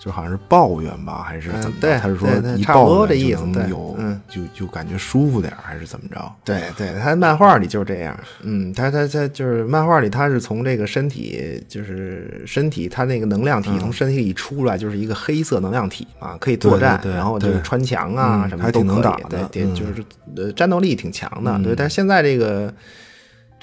[0.03, 1.69] 就好像是抱怨吧，还是怎么着？
[1.69, 6.31] 嗯对他是说一抱怨就这意思对能有嗯就就感觉舒服点儿，还是怎么着？
[6.43, 8.19] 对对，他漫画里就是这样。
[8.41, 20.03] 嗯，他他他就是漫画里，他是从这个身体，就是身体，他那个能量体从身体里出来，就是一个黑色能量体嘛，可以作战，对对对然后就是穿墙啊嗯什么都可以还挺能打的对，就是
[20.35, 21.57] 呃战斗力挺强的。
[21.63, 22.73] 对，但是现在这个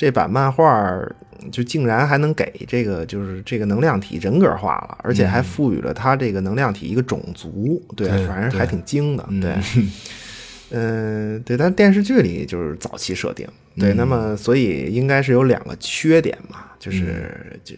[0.00, 1.14] 这版漫画儿
[1.52, 9.54] 就竟然还能给这个就是这个能量体人格化了，而且还赋予了它这个能量体一个种族，对，对反正还挺精的，嗯对。
[10.72, 13.46] 嗯，对，但电视剧里就是早期设定，
[13.78, 17.74] 对，那么所以应该是有两个缺点嘛，就是这、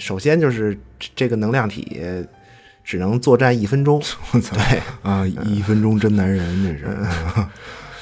[0.00, 2.02] 首先就是这这个能量体
[2.82, 4.02] 只能作战一分钟，
[4.34, 5.24] 我操对啊！
[5.44, 6.86] 一分钟真男人，这是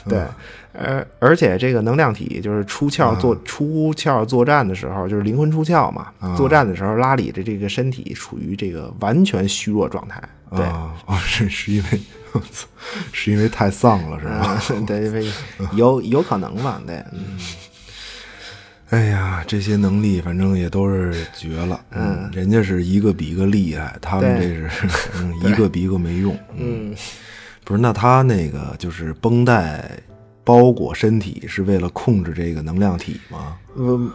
[0.08, 0.24] 对，
[0.72, 10.22] 而而且这个能量体就是出窍作、出窍作战的时候，就是灵魂出窍嘛，作战的时候拉里的这个身体处于这个完全虚弱状态，
[10.56, 10.64] 对。
[11.26, 12.00] 是是因为，
[13.12, 14.62] 是因为太丧了是吧？
[14.70, 15.24] 嗯，对，
[15.72, 17.38] 有有可能吧，对，嗯。
[18.90, 24.68] 哎呀，这些能力反正也都是绝了，嗯，人家是一个比一个厉害，他们这是
[25.18, 26.94] 嗯一个比一个没用，嗯，
[27.64, 27.80] 不是？
[27.80, 29.88] 那他那个就是绷带
[30.44, 33.56] 包裹身体是为了控制这个能量体吗？
[33.74, 34.10] 不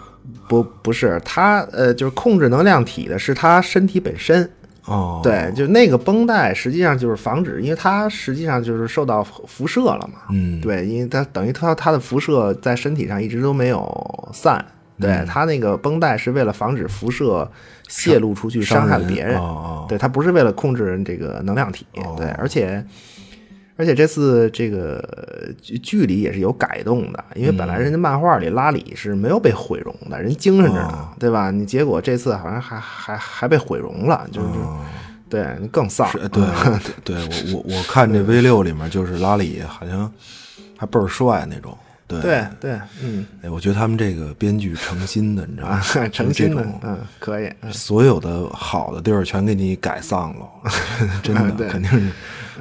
[0.48, 4.50] 不不是，它呃，就是控制能量体的是它身体本身。
[4.86, 10.20] 哦，对，就那个绷带实际上就是防止，因为它实际上就是受到辐射了嘛。
[10.30, 14.64] 嗯，对，因为它等于它它的辐射在身体上一直都没有散。
[15.00, 17.50] 对，嗯它那个绷带是为了防止辐射
[17.88, 19.38] 泄露出去伤害了别人。
[19.38, 21.86] 哦哦对，它不是为了控制这个能量体。
[22.16, 22.86] 对，而且
[23.78, 25.04] 而且这次这个
[25.62, 31.52] 剧剧里也是有改动的，因为本来人家漫画里拉里是没有被毁容的，人精神着呢，对吧？
[31.52, 34.48] 你结果这次好像还还还被毁容了，就是、
[35.30, 36.10] 对更丧。
[36.14, 36.44] 对对
[37.04, 37.16] 对，
[37.54, 40.12] 我我我看这 V 六里面就是拉里好像
[40.78, 45.82] 还倍儿帅那种，对对对，嗯，哎，我觉得他们这个编剧诚心的，你知道吗？
[46.10, 50.48] 诚心的嗯，可以，嗯所有的好的地儿全给你改丧了，
[51.22, 52.12] 真的肯定是，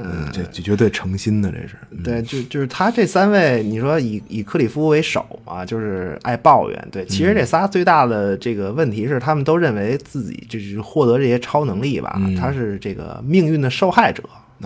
[0.02, 1.76] 嗯，这这绝对诚心的，这是。
[2.02, 6.88] 对，就就是他这三位，你说以以克里夫为首嘛，就是爱抱怨。
[6.90, 14.22] 对，其实这仨最大的这个问题是，他们都认为自己就是获得这些超能力吧，他是这个命运的受害者，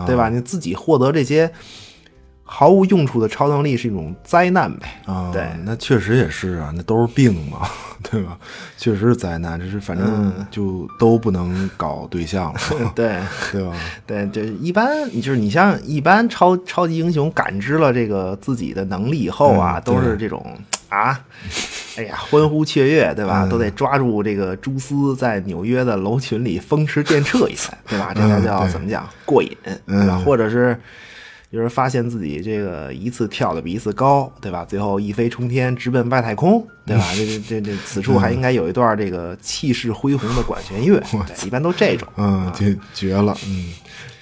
[0.07, 0.29] 对吧？
[0.29, 1.51] 你自己获得这些
[2.43, 4.87] 毫无用处的超能力是一种灾难呗。
[5.05, 7.69] 啊，对那确实也是啊，那都是病嘛，
[8.11, 8.39] 对吧？
[8.79, 12.61] 确实是灾难，这是反正就都不能搞对象了，
[12.95, 13.19] 对
[13.53, 13.73] 对吧？
[14.07, 20.45] 对，就一般，就是你像一般超超级英雄感知了这个自己的能力以后啊，嗯都是这种
[20.89, 21.21] 啊，
[21.97, 23.43] 哎呀，欢呼雀跃，对吧？
[23.45, 28.13] 嗯都得抓住这个蛛丝，在纽约的楼群里风驰电掣一番，对吧？
[28.15, 29.55] 这才叫对怎么讲过瘾，
[29.87, 30.17] 对吧？
[30.25, 30.79] 或者是。
[31.51, 34.65] 就是发现自己这个一次跳的比一次高，对吧？
[34.65, 37.05] 最后一飞冲天，直奔外太空，对吧？
[37.17, 42.07] 这这这这，此处还应该有一段这个气势恢宏的管弦乐， 对，一般都这种。
[42.17, 43.73] 嗯，这绝了，嗯。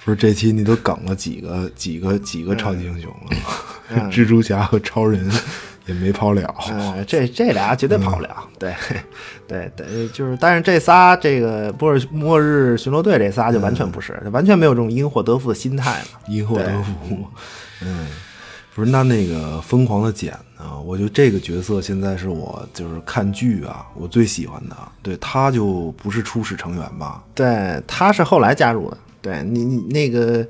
[0.05, 3.11] 不是这期你都梗了几个几个几个超级英雄
[3.91, 5.29] 了， 蜘蛛侠和超人
[5.87, 6.55] 也没跑了。
[6.69, 8.47] 嗯，这这俩绝对跑不了。
[8.59, 8.73] 对，
[9.47, 16.19] 对对，就是，但是这仨，这个末日末日巡逻队这仨就完全不是，完全没有这种因祸得福的心态嘛。
[16.27, 17.25] 因祸得福。
[17.81, 18.07] 嗯，
[18.75, 20.79] 不是那那个疯狂的简呢？
[20.81, 24.75] 我觉得这个角色现在是我就是看剧啊，我最喜欢的。
[25.01, 27.23] 对他就不是初始成员吧？
[27.33, 28.97] 对，他是后来加入的。
[29.21, 30.45] 对你你那个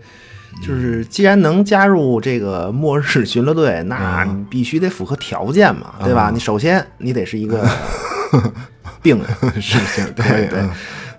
[0.62, 6.30] 就是既然能加入这个末日巡逻队，那嗯你必须得符合条件嘛，对吧？
[6.34, 7.67] 你首先你得是一个
[9.02, 10.60] 病人，是是，对对。
[10.60, 10.70] 嗯。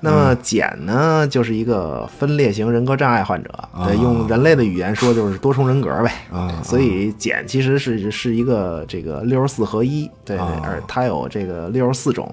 [0.01, 3.51] 那么简呢，就是一个分裂型人格障碍患者，
[3.85, 6.13] 对，用人类的语言说就是多重人格呗。
[6.31, 12.33] 啊所以简其实是是一个这个六十四合一，对而它有这个六十四种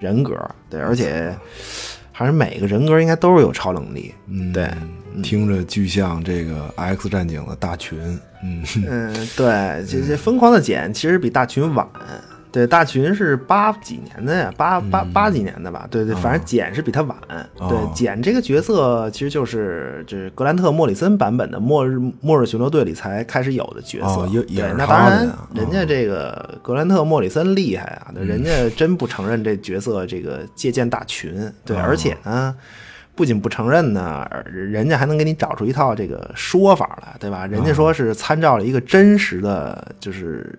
[0.00, 0.36] 人格，
[0.68, 1.34] 对，而且
[2.12, 4.70] 还是每个人格应该都是有超能力，嗯对。
[5.22, 7.98] 听着巨像这个 X 战警的大群，
[8.42, 11.86] 嗯嗯，对，这这疯狂的简其实比大群晚。
[12.52, 15.88] 对，大群是八几年的呀，八八八几年的吧？
[15.90, 17.16] 对对，反正简是比他晚。
[17.56, 24.28] 对哦，简这个角色其实就是就是格兰特·莫里森版本的末日末日巡逻队里才开始有的角色。
[24.28, 31.50] 对，那当然人家这个格兰特·莫里森厉害啊，嗯人家真不承认这角色这个借鉴大群。
[31.64, 32.54] 对，哦而且呢。
[33.14, 37.46] 不仅不承认呢，人家还能给你找出一套这个说法来，对吧？
[37.46, 40.50] 人家说是参照了一个真实的，就是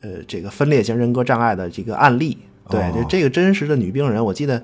[0.00, 2.38] 呃这个分裂型人格障碍的这个案例。
[2.70, 4.62] 对，哦就这个真实的女病人，我记得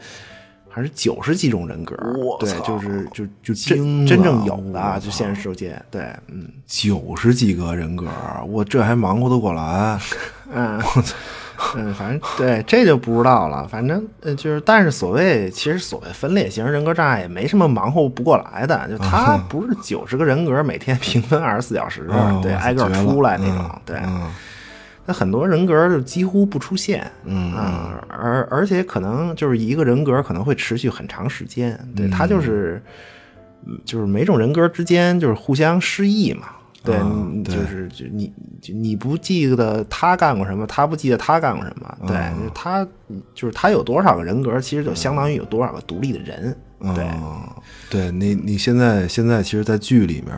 [0.69, 8.07] 还是九十几种人格我，对，操就是就就真真正有的啊，就现实世界，对，嗯九十几个人格，
[8.47, 9.99] 我这还忙活得过来？
[10.53, 10.79] 嗯，
[11.77, 13.67] 嗯，反正对这就不知道了。
[13.67, 22.07] 反正呃，就是，但是所谓其实所谓分裂型人格障碍也没什么忙活不过来的，就他不是九十个人格每天平分二十四小时，
[22.43, 23.99] 对，挨个出来那种，嗯对。
[25.05, 32.83] 嗯那很多人格就几乎不出现，嗯啊，而而且可能就是一个人格可能会持续很长时间，对，他就是，
[33.67, 36.47] 嗯就是每种人格之间就是互相失忆嘛，
[36.83, 36.97] 对，
[37.45, 42.17] 就是就你就你不记得他干过什么，他不记得他干过什么，对，
[42.55, 42.87] 他
[43.35, 46.57] 就是他有多少个人格，其实就相当于有多少个独立的人，
[46.93, 47.41] 对，哦
[47.89, 50.37] 对你，你现在现在其实，在剧里面，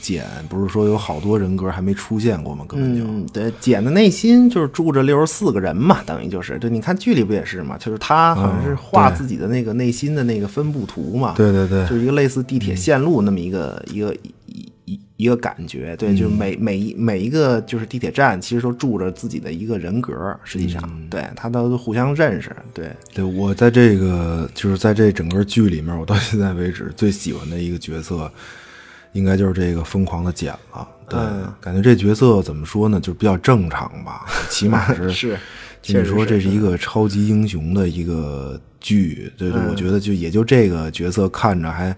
[0.00, 2.64] 简不是说有好多人格还没出现过吗？
[2.68, 14.14] 根本就、嗯，对，简的内心就是住着六十四个人嘛，等于就是，对，你看剧里不也是嘛，就是他好像是画自己的那个内心的那个分布图嘛，对对对就是一个类似地铁线路那么一个、一个
[14.46, 14.70] 一
[15.18, 28.32] 一一个感觉，对，就是每每一每一个就是地铁站，其实都住着自己的一个人格，实际上，对他都互相认识，对，对我在这个就是在这整个剧里面，我到现在为止最喜欢的一个角色，
[29.12, 30.88] 应该就是这个疯狂的简了。
[31.08, 31.52] 对，嗯。
[31.60, 35.36] 感觉这角色怎么说呢，就比较正常吧，起码是 是
[35.82, 41.94] 就你说这是一个超级英雄的一个剧，对对，我觉得就也就这个角色看着还，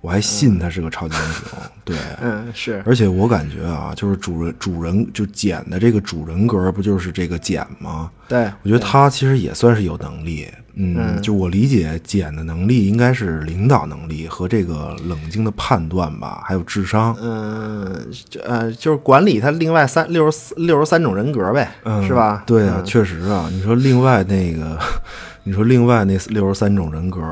[0.00, 8.10] 我还信他是个超级英雄，对，嗯是，而且我感觉啊，就是主人主人就简的这个主人格不就是这个简吗？
[8.28, 22.44] 对，我觉得他其实也算是有能力，嗯，就我理解简的能力应该是领导能力和这个冷静的判断吧，还有智商，嗯，就呃，就是管理他另外三六十四六十三种人格呗，嗯，是吧？
[22.46, 23.48] 对啊，嗯确实啊。
[23.50, 24.78] 你说另外那个，
[25.48, 27.22] 你说另外那六十三种人格，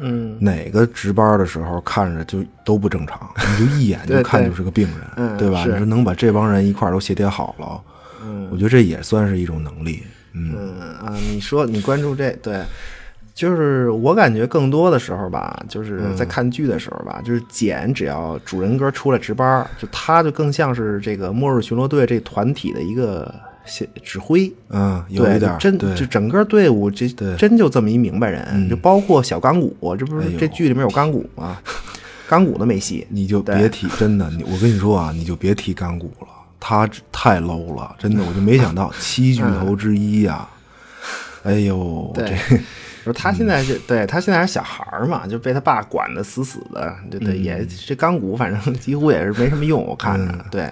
[0.00, 3.18] 嗯，哪个值班的时候看着就都不正常，
[3.58, 5.64] 你就一眼就看就是个病人，嗯对吧？
[5.64, 5.72] 是。
[5.72, 7.80] 你说能把这帮人一块儿都协调好了，
[8.24, 8.48] 嗯。
[8.52, 10.54] 我觉得这也算是一种能力，嗯。
[10.56, 12.62] 嗯啊，你说你关注这对，
[13.34, 16.16] 就是我感觉更多的时候吧，就是嗯。
[16.16, 24.52] 在看剧的时候吧，就是简只要主人格出来值班，就他就更像是这个末日巡逻队这团体的一个先指挥。
[24.68, 31.58] 嗯，有，一点真就整个队伍这真就这么一明白人，嗯就包括小钢骨，这不是这剧里面有钢骨吗？
[32.26, 40.48] 钢骨都没戏，你就别提，真的，你我跟你说啊，你就别提钢骨了，他太 low 了，真的，我就没想到 七巨头之一呀、
[41.42, 42.58] 哎呦，对这
[43.04, 50.70] 说他现在是、对他现在是小孩儿嘛，就被他爸管得死死的，对对，也这钢骨反正几乎也是没什么用，我看着，对。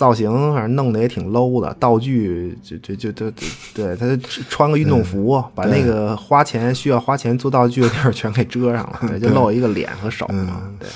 [0.00, 4.16] 造型反正弄得也挺 low 的，道具就就就就对对，他就
[4.48, 10.88] 穿个运动服，把那个花钱需要花钱做道具的地儿全给遮上了， 对，就露一个脸和手嘛，对。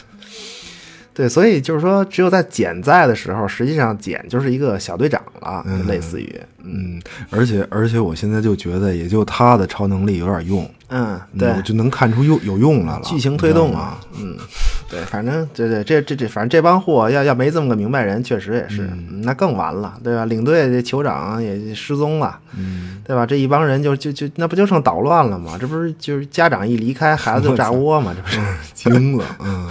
[1.13, 7.01] 对，所以就是说，只有在简在的时候，实际上简就是一个小队长了，嗯类似于，嗯，
[7.31, 14.37] 而且而且我现在就觉得，也就他的超能力有点用，嗯，嗯对，我就能看出有有用来了，剧情推动啊，嗯，
[14.91, 20.25] 对，反正对对，这这这，反正这帮货要要没这么个明白人，确实也是，嗯那更完了，对吧？
[20.27, 23.25] 领队这酋长也失踪了，嗯，对吧？
[23.25, 25.57] 这一帮人就就就那不就剩捣乱了吗？
[25.59, 28.15] 这不是就是家长一离开，孩子就炸窝吗？
[28.15, 28.39] 这不是？
[28.75, 29.67] 惊了，嗯，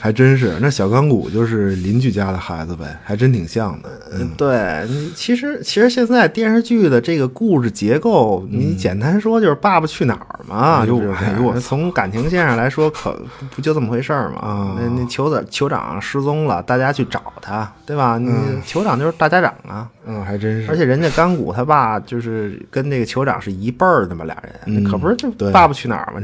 [0.00, 13.18] 还真是，那小钢骨就是邻居家的孩子呗，还真挺像的，嗯对，你其实其实现在电视剧的这个故事结构，你简单说就是《爸爸去哪儿》嘛，哎呦就是哎呦从感情线上来说，可
[13.54, 14.38] 不就这么回事儿嘛？
[14.40, 18.18] 啊那那酋长酋长失踪了，大家去找他，对吧？
[18.18, 26.20] 你嗯酋长就是大家长啊，嗯，还真是，而且人家甘谷他爸就是跟那个酋长是一辈儿的嘛，俩人，嗯那可不是就对爸爸去哪儿嘛？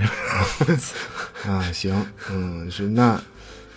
[0.66, 0.74] 这
[1.51, 3.18] 啊，行，嗯，是那，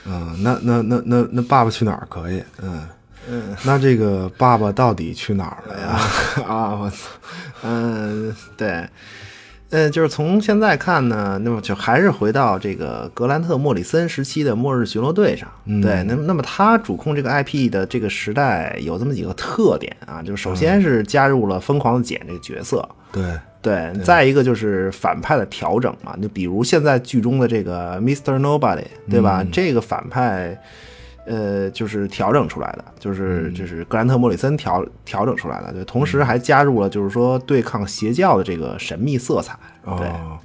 [0.05, 2.87] 嗯，那那那那那爸爸去哪儿可以，嗯
[3.29, 5.99] 嗯，那这个爸爸到底去哪儿了呀？
[6.45, 6.97] 啊，我操，
[7.63, 8.85] 嗯，对，
[9.73, 15.49] 嗯，就是从现在看呢，那么就还是回到这个格兰特·莫里森时期的《末日巡逻队》上。
[15.81, 22.87] 对，那那么他主控这个 IP 的这个时代有这么几个特点啊，就首先是加入了疯狂的简这个角色。
[23.11, 23.23] 对，
[23.63, 28.39] 对，再一个就是反派的调整嘛，就比如现在剧中的这个 Mr.
[28.39, 29.43] Nobody，对吧？
[29.51, 30.55] 这个反派，
[31.25, 39.57] 呃，就是调整出来的，就是就是格兰特·莫里森调调整出来的，对，同时还加入了就是说对抗邪教的这个神秘色彩，
[39.97, 40.07] 对。
[40.07, 40.37] 哦，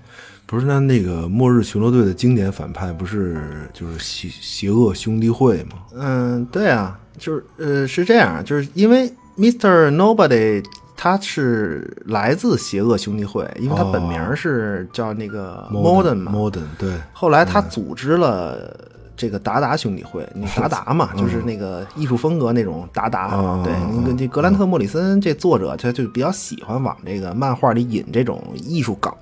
[0.46, 5.78] 不是，那那个末日巡逻队的经典反派不是就是邪邪恶兄弟会吗？
[5.94, 9.94] 嗯，对啊，就是呃是这样，就是因为 Mr.
[9.94, 10.64] Nobody
[10.96, 18.74] 他是来自邪恶兄弟会，因为他本名是叫那个 Modern 嘛，，Modern，对，后来他组织了
[19.18, 23.32] 这个达达兄弟会，你 达达嘛，就是那个艺术风格那种达达。
[23.34, 29.12] 嗯对，那个这格兰特·莫里森这作者，他就比较喜欢往这个漫画里引这种艺术梗。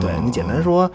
[0.00, 0.88] 对你简单说，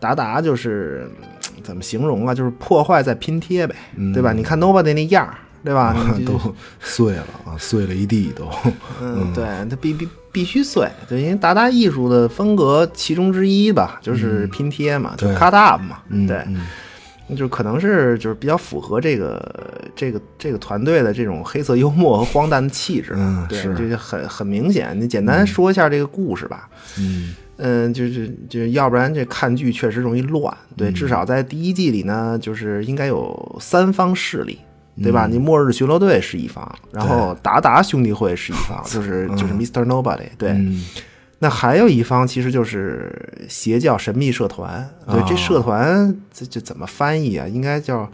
[0.00, 2.34] 达达就是嗯怎么形容啊？
[2.34, 3.74] 就是破坏再拼贴呗，
[4.12, 4.32] 对吧？
[4.32, 5.96] 你看 Nobody 那样儿，对吧？
[6.26, 6.38] 都
[6.80, 8.48] 碎了啊，碎了一地都。
[9.00, 16.44] 嗯，对，它必必必须碎，对，因为达达艺术的风格其中之一吧，就是拼贴嘛，就对 cut up 嘛，嗯对，
[17.36, 23.16] 就可能是就是比较符合这个这个这个团队的这种黑色幽默和荒诞的气质，
[23.48, 24.98] 对，就是很很明显。
[24.98, 26.68] 你简单说一下这个故事吧，
[26.98, 30.56] 嗯嗯，就是就要不然这看剧确实容易乱。
[30.76, 34.58] 对，至少在第一季里呢，就是应该有三方势力，
[35.02, 35.26] 对吧？
[35.30, 39.84] 你末日巡逻队是一方，然后达达兄弟会是一方， 就是就是 Mr.
[39.84, 40.28] Nobody。
[40.38, 40.82] 对，嗯
[41.40, 43.12] 那还有一方其实就是
[43.48, 44.88] 邪教神秘社团。
[45.10, 47.48] 对，这社团这这怎么翻译啊？
[47.48, 48.08] 应该叫。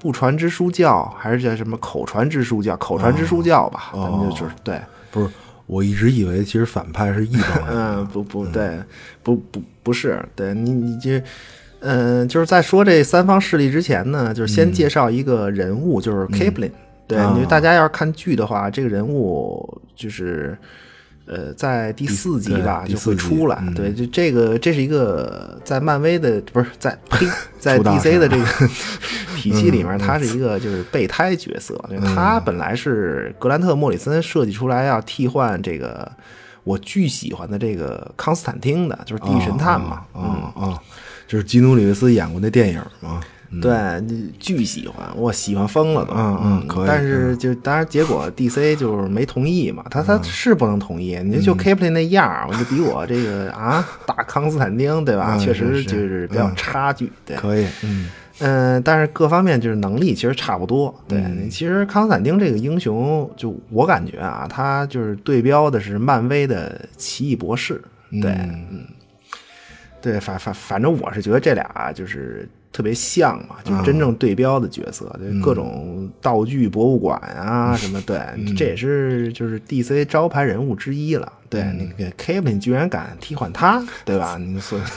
[0.00, 2.76] 不传之书教，还是叫什么口传之书教？
[2.78, 4.80] 口传之书教吧，咱们就就是对，
[5.12, 5.30] 不是，
[5.66, 7.68] 我一直以为其实反派是一帮人。
[7.68, 8.82] 嗯，不不对，
[9.22, 11.22] 不不不是，对你你这，
[11.78, 16.72] 嗯、就是在说这三方势力之前呢，就是先介绍一个人物，就是 Kipling、
[17.06, 20.58] 对，啊你大家要是看剧的话，这个人物就是。
[21.24, 23.74] 呃，在第四集吧就会出来，嗯。
[23.74, 27.26] 对，就这个这是一个在漫威的不是在呸，
[27.58, 28.44] 在 DC 的这个
[29.36, 36.10] 体系里面，他是一个就是备胎角色，对他本来是格兰特·莫里森设计出来要替换这个
[36.64, 40.80] 我巨喜欢的这个康斯坦丁的，就是《地狱神探》嘛，啊啊，
[41.26, 43.20] 就是基努里维斯演过那电影嘛。
[43.60, 55.36] 对，你巨喜欢，我喜欢疯了都，嗯嗯可以但是就当然结果 DC 就是没同意嘛，他他是不能同意，你就 Kipling 那样儿，我就比我这个啊大康斯坦丁对吧？
[55.36, 57.36] 嗯确实就是比较差距，对。
[57.36, 60.92] 可以，嗯嗯，但是各方面就是能力其实差不多。
[61.06, 67.80] 对，其实康斯坦丁这个英雄，就我感觉啊，他就是对标的是漫威的奇异博士。
[68.20, 68.84] 对，嗯，
[70.00, 78.18] 对，反反反正我是觉得这俩就是特别像嘛，就是真正对标的角色，就各种道具博物馆啊什么，对，
[78.56, 81.30] 这也是就是 DC 招牌人物之一了。
[81.50, 84.38] 对，那个 Kevin 居然敢替换他，对吧？
[84.40, 84.78] 你所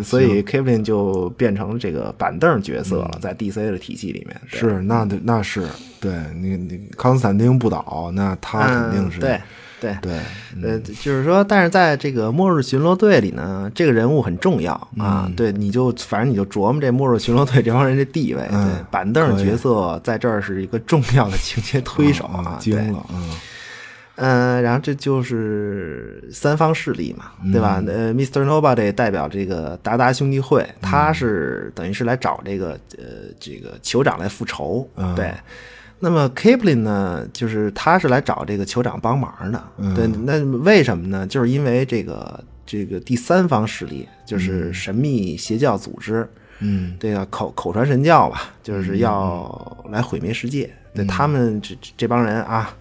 [0.00, 4.40] 以所以 Kevin 就变成这个板凳角色了，在 DC 的体系里面。
[4.46, 5.66] 是那得那是
[6.00, 9.40] 对你你康斯坦丁不倒，那他肯定是嗯对
[9.78, 10.12] 对对
[10.62, 15.30] 呃，就是说，但是在这个末日巡逻队里呢，这个人物很重要啊。
[15.36, 22.58] 对，你就反正你就琢磨这末日巡逻队这帮人的地位，对，板凳角色在这儿是一个重要的情节推手啊。
[22.62, 23.30] 对惊了，嗯
[24.16, 27.82] 嗯，然后这就是三方势力嘛，对吧？
[27.86, 28.46] 呃，Mr.
[28.46, 33.04] Nobody 代表这个达达兄弟会，他是等于是来找这个呃
[33.38, 35.30] 这个酋长来复仇，对。
[35.98, 39.62] 那么 Kipling 呢，就是他是来找这个酋长帮忙的，
[39.94, 40.06] 对。
[40.06, 41.26] 那为什么呢？
[41.26, 46.28] 就是因为这个这个第三方势力，就是神秘邪教组织，
[46.60, 50.70] 嗯这个口口传神教吧，就是要来毁灭世界。
[50.94, 52.74] 对他们这这这帮人啊，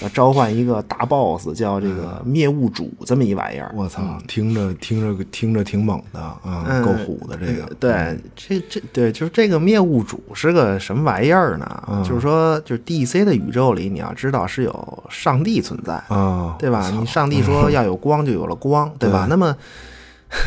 [0.00, 3.70] 要召唤一个大 boss，叫这个灭物主这么一玩意儿。
[3.76, 7.72] 我操，听着听着听着挺猛的啊，嗯够虎的这个。
[7.78, 11.84] 对，这这对，就是这个灭物主是个什么玩意儿呢？
[11.88, 16.90] 嗯就是说，就是 DC 的宇宙里，你要知道是有上帝存在，啊，对吧？
[16.90, 19.26] 你上帝说要有光，就有了光，对吧？
[19.26, 19.54] 对那么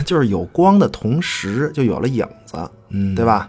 [0.06, 2.58] 就是有光的同时，就有了影子，
[2.90, 3.48] 嗯，对吧？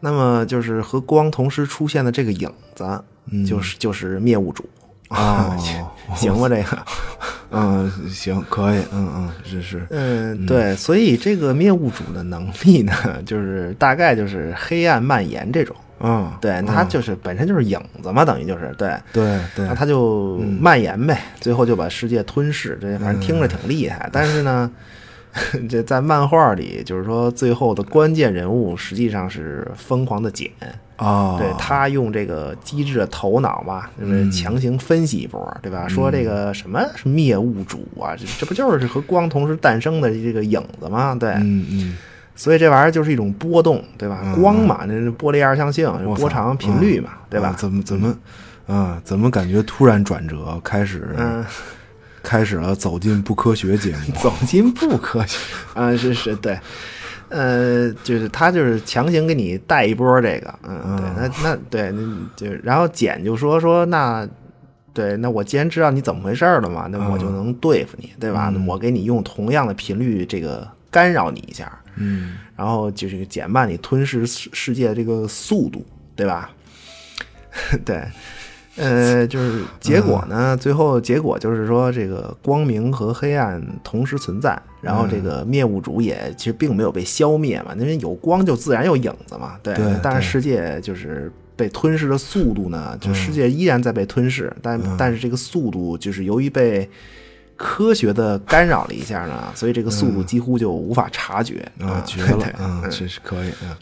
[0.00, 4.64] 那么就是和光同时出现的这个影子，嗯就是就是灭物主。
[5.10, 5.56] 哦，
[6.16, 6.78] 行吧，这个，
[7.50, 12.92] 嗯，行，可以，嗯嗯，是是，嗯，对，所以这个灭物主的能力呢，
[13.24, 19.66] 就是大概就是黑暗蔓延这种，嗯，对，它就是本身就是影子嘛，等于就是对，对对。
[19.66, 24.70] 那，它就蔓延呗，最后就把世界吞噬，这反正听着挺厉害，但是呢，
[25.68, 30.50] 这在漫画里就是说最后的关键人物实际上是疯狂的简，
[30.96, 35.86] 啊，对他用这个机智的头脑嘛，就是强行分析一波，对吧？
[35.86, 41.14] 说这个什么是灭物主啊，这这不就是和光同时诞生的这个影子吗？
[41.14, 41.96] 对，嗯嗯，
[42.34, 44.34] 所以这玩意儿就是一种波动，对吧？
[44.34, 47.54] 光嘛，那是波粒二象性，波长频率嘛，对吧啊？
[47.58, 48.16] 怎么怎么，
[48.66, 51.44] 啊，怎么感觉突然转折，开始嗯，
[52.22, 55.38] 开始了走进不科学节目， 走进不科学
[55.74, 56.58] 啊，是是，对。
[57.28, 64.28] 呃，就是他就是强行给你带一波这个，嗯，对，那那对，那就然后简就说说那，
[64.94, 68.50] 对，那我既然知道你怎么回事儿了嘛，那我就能对付你，对吧？
[68.54, 72.38] 那我给你用同样的频率这个干扰你一下，嗯。
[72.56, 76.50] 然后就是减慢你吞噬世世界的这个速度，对吧？
[77.84, 78.02] 对，
[78.76, 89.74] 呃，就是结果呢，最后结果就是说，这个光明和黑暗同时存在，然后这个灭物主也其实并没有被消灭嘛，因为有光就自然有影子嘛，对。
[90.02, 96.88] 但是世界就是被吞噬的速度呢，就世界依然在被吞噬，但但是这个速度就是由于被。
[97.58, 103.74] 科学的干扰了一下呢，所以这个速度几乎就无法察觉啊，绝对了，嗯，这是可以，嗯，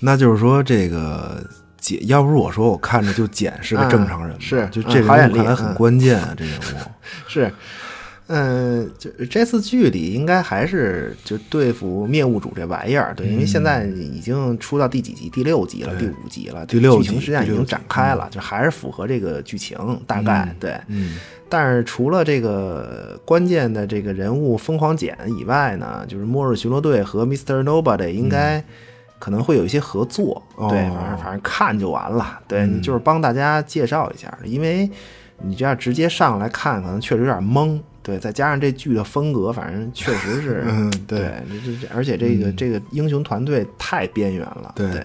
[0.00, 1.42] 那就是说这个
[1.78, 6.62] 简，要不是我说，我看着就简是个正常人是就这人嗯好眼力物看来很嗯关键啊，这人物，
[7.28, 7.52] 是，
[8.28, 15.30] 嗯，就这次剧里应该还是就对付灭物主这玩意儿，对，因为现在已经出到第几集？
[15.30, 20.76] 第六集了，第五集了，第六剧情集实际上已经展开了，就还是符合这个剧情大概对。
[20.88, 21.18] 嗯
[21.48, 27.62] 但是除了这个关键的这个人物疯狂简以外呢，就是末日巡逻队和 Mr.
[27.62, 28.60] Nobody 应该
[29.18, 30.68] 可能会有一些合作，哦。
[30.68, 34.90] 对，反正反正看就完了，对你就是帮大家介绍一下，因为
[35.42, 37.80] 你这样直接上来看，可能确实有点懵。
[38.02, 41.18] 对，再加上这剧的风格，反正确实是， 嗯对。
[41.18, 44.88] 对，这这这，而且这个、这个英雄团队太边缘了，对。
[44.92, 45.02] 对，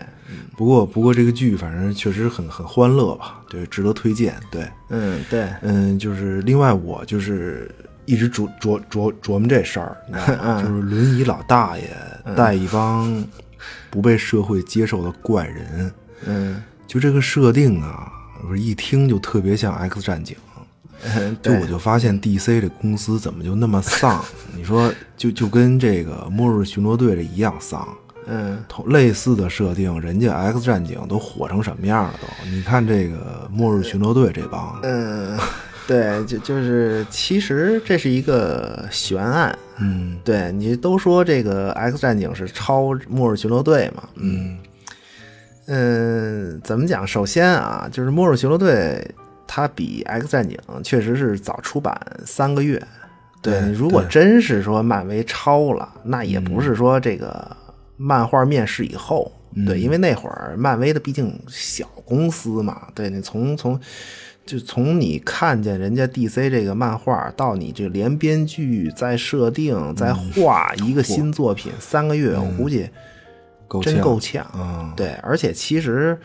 [0.55, 7.74] 不过不过这个剧反正确实很很欢乐吧，对，值得推荐，对，嗯，对，嗯，就是另外我就是
[8.05, 9.97] 一直琢琢琢琢磨这事儿？
[10.62, 11.89] 就是轮椅老大爷
[12.36, 13.26] 带一帮
[13.89, 15.93] 不被社会接受的怪人，
[16.26, 18.12] 嗯，就这个设定啊，
[18.49, 20.36] 我一听就特别像 X 战警。
[21.41, 24.24] 就我就发现 DC 这公司怎么就那么丧？
[24.55, 27.88] 你说就就跟这个末日巡逻队这一样丧。
[28.28, 32.28] 嗯，同类似的设定，人家 X 战警都火成什么样了都？
[32.51, 35.36] 你看这个末日巡逻队这帮，嗯，
[35.92, 39.54] 对，就就是其实这是一个悬案。
[39.78, 44.04] 嗯对你都说这个 X 战警是超末日巡逻队嘛？
[44.16, 44.58] 嗯
[45.68, 47.06] 嗯，怎么讲？
[47.06, 49.06] 首先啊，就是末日巡逻队
[49.46, 52.82] 它比 X 战警确实是早出版三个月。
[53.42, 57.58] 对你如果真是说漫威超了，那也不是说这个
[57.98, 59.30] 漫画面世以后，
[59.66, 63.78] 对，因为那会儿漫威的毕竟小公司嘛，对你从从
[64.52, 72.89] 就从你看见人家 DC 这个漫画到你这连编剧再设定再画一个新作品，三个月，我估计
[73.66, 74.52] 够真呛够呛。
[74.54, 76.20] 嗯对，而且其实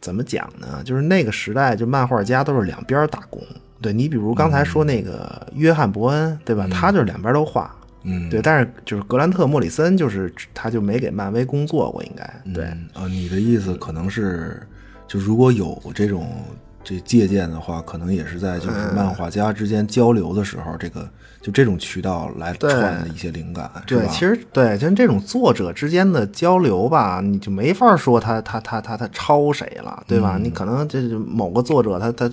[0.00, 0.80] 怎么讲呢？
[0.86, 3.42] 就是那个时代，就漫画家都是两边打工。
[3.82, 6.66] 对你比如刚才说那个约翰伯恩，对吧？
[6.72, 7.70] 他就是两边都画。
[8.04, 12.64] 嗯，对，但是就是格兰特·莫里森，就是他就没给漫威工作过，应该对。
[12.64, 14.66] 嗯啊，你的意思可能是，
[15.06, 16.42] 就如果有这种
[16.82, 21.08] 这借鉴的话，可能也是在就是嗯漫画家之间交流的时候，这个
[21.40, 24.12] 就这种渠道来对传的一些灵感，是对，吧？
[24.12, 30.36] 其实对，像这种作者之间的交流吧，你就没法说他他他他他抄谁了，对吧？
[30.38, 32.30] 嗯你可能这是某个作者他他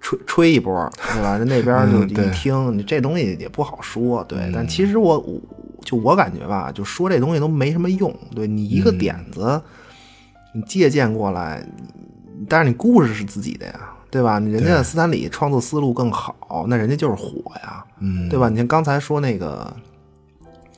[0.00, 1.36] 吹吹一波，对吧？
[1.44, 4.50] 那边就一听，你这东西也不好说，对。
[4.54, 5.40] 但其实我我
[5.84, 9.60] 就我感觉吧，就说这东西都没什么用，对你一个嗯点子，
[10.54, 11.66] 你借鉴过来，
[12.48, 13.90] 但是你故事是自己的呀。
[14.10, 14.38] 对吧？
[14.38, 18.48] 人家斯坦李创作思路更好，那人家就是火呀，嗯，对吧？
[18.48, 19.76] 你像刚才说那个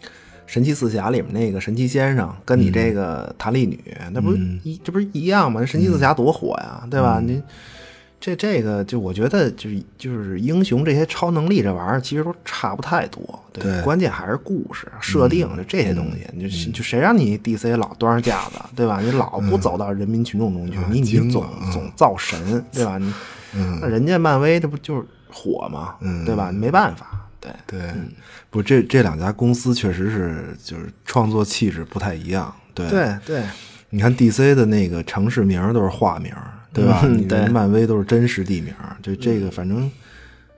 [0.46, 3.78] 《神奇四侠》里面那个神奇先生，跟你这个弹力女，
[4.12, 5.62] 那不是一这不是一样吗？
[5.66, 7.20] 神奇四侠多火呀，对吧？
[7.22, 7.42] 你。
[8.26, 13.22] 这这个就我觉得就是就是英雄这些超能力这玩意儿其实都差不太多，
[13.52, 18.98] 对，关键还是故事设定就这些东西，就就谁让你 DC 老端上架子，对吧？
[19.00, 22.98] 你老不走到人民群众中去，你你总总造神，对吧？
[22.98, 23.14] 你
[23.80, 25.94] 那人家漫威这不就是火吗？
[26.24, 26.50] 对吧？
[26.50, 27.80] 没办法，对对，
[28.50, 33.44] 不这这两家公司确实是就是创作气质不太一样，对对对，
[33.90, 36.34] 你看 DC 的那个城市名都是化名。
[36.76, 37.02] 对吧？
[37.04, 38.72] 你漫威都是真实地名，
[39.02, 39.90] 就这个反正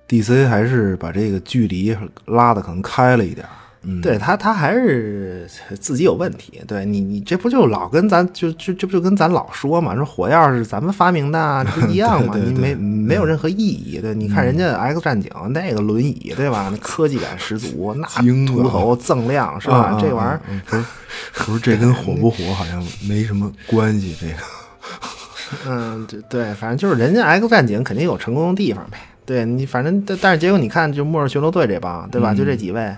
[0.08, 1.96] ，DC 还是把这个距离
[2.26, 3.46] 拉的可能开了一点。
[3.82, 5.48] 嗯，对他，他还是
[5.78, 6.60] 自己有问题。
[6.66, 9.94] 对你，你这不就老跟咱就就这不就跟咱老说嘛？
[9.94, 12.34] 说火药是咱们发明的，不一样嘛？
[12.44, 14.00] 你没没有任何意义。
[14.00, 16.68] 对，你看人家 X 战警那个轮椅，对吧？
[16.72, 18.06] 那科技感十足，那
[18.46, 19.96] 秃头锃亮，是吧？
[20.02, 20.84] 这玩意儿不是
[21.34, 24.34] 不是这跟火不火好像没什么关系，这个。
[25.66, 28.99] 嗯，对对，反正就是人家 X 战警肯定有成功的地方呗。
[29.24, 32.32] 对你，反正但但是结果你看，就末日巡逻队这帮，对吧？
[32.34, 32.96] 就这几位，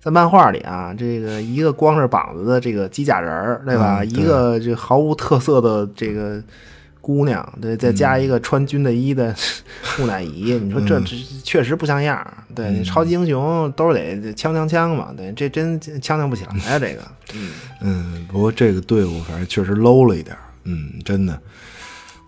[0.00, 4.04] 在漫画里啊，这个一个光着膀子的这个机甲人儿，对吧？
[4.04, 6.42] 一个这毫无特色的这个
[7.00, 9.34] 姑娘，对，再加一个穿军的衣的
[9.98, 12.22] 木乃伊，你说这这确实不像样。
[12.54, 17.02] 对，超级英雄都是得枪枪枪嘛，对，这真枪枪不起来呀，这个。
[17.34, 20.36] 嗯嗯，不过这个队伍反正确实 low 了一点。
[20.64, 21.38] 嗯，真的，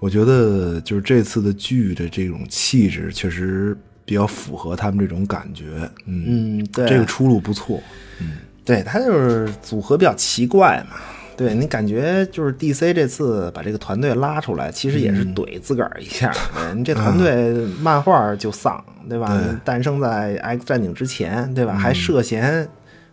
[0.00, 5.88] 我觉得就是这次的剧的这种气质，确实比较符合他们这种感觉。
[6.06, 7.82] 嗯，对，这个出路不错。
[8.20, 8.32] 嗯，
[8.64, 10.96] 对他就是组合比较奇怪嘛。
[11.36, 16.32] 对你感觉就是 DC 这次把这个团队拉出来，其实也是怼自个儿一下。
[16.74, 19.38] 你这 团队漫画就丧，对吧？
[19.62, 21.74] 诞生在 X 战警之前，对吧？
[21.74, 22.66] 还涉嫌。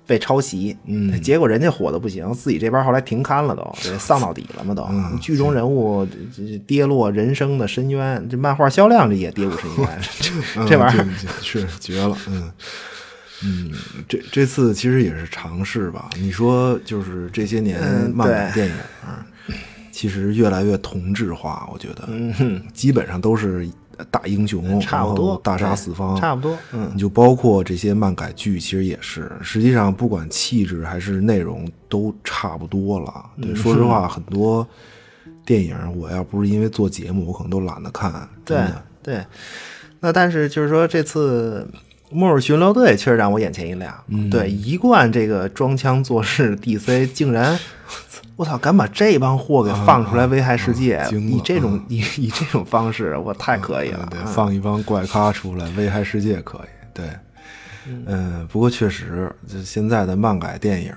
[0.05, 4.85] 被抄袭，嗯，结果人家火的不行，自己这边后来停刊了，都 丧到底了嘛，都
[5.21, 6.05] 剧中人物
[6.67, 9.99] 跌落人生的深渊，这漫画销量这也跌入深渊，
[10.67, 11.07] 这玩意儿
[11.41, 12.51] 是绝了，嗯
[13.45, 13.71] 嗯，
[14.07, 16.09] 这这次其实也是尝试吧？
[16.17, 17.81] 你说就是这些年
[18.13, 18.73] 漫改电影，
[19.91, 23.67] 其实越来越同质化，我觉得，嗯，基本上都是。
[24.09, 26.57] 大英雄，差不多大杀四方，差不多。
[26.71, 29.31] 嗯，你就包括这些漫改剧，其实也是。
[29.41, 33.25] 实际上，不管气质还是内容，都差不多了。
[33.41, 34.67] 对，说实话，很多
[35.45, 38.27] 电影，我要不是因为做节目，我可能都懒得看。
[38.43, 38.57] 对
[39.01, 39.23] 对。
[39.99, 41.65] 那但是就是说，这次
[42.13, 43.93] 《末日巡逻队》确实让我眼前一亮。
[44.29, 47.59] 对，一贯这个装腔作势，DC 竟然。
[48.35, 48.57] 我操！
[48.57, 51.05] 敢把这帮货给放出来危害世界？
[51.11, 54.07] 以这种以以 这种方式，我太可以了。
[54.09, 56.67] 对，放一帮怪咖出来危害世界可以。
[56.95, 57.05] 对，
[58.07, 60.91] 嗯，不过确实，就现在的漫改电影，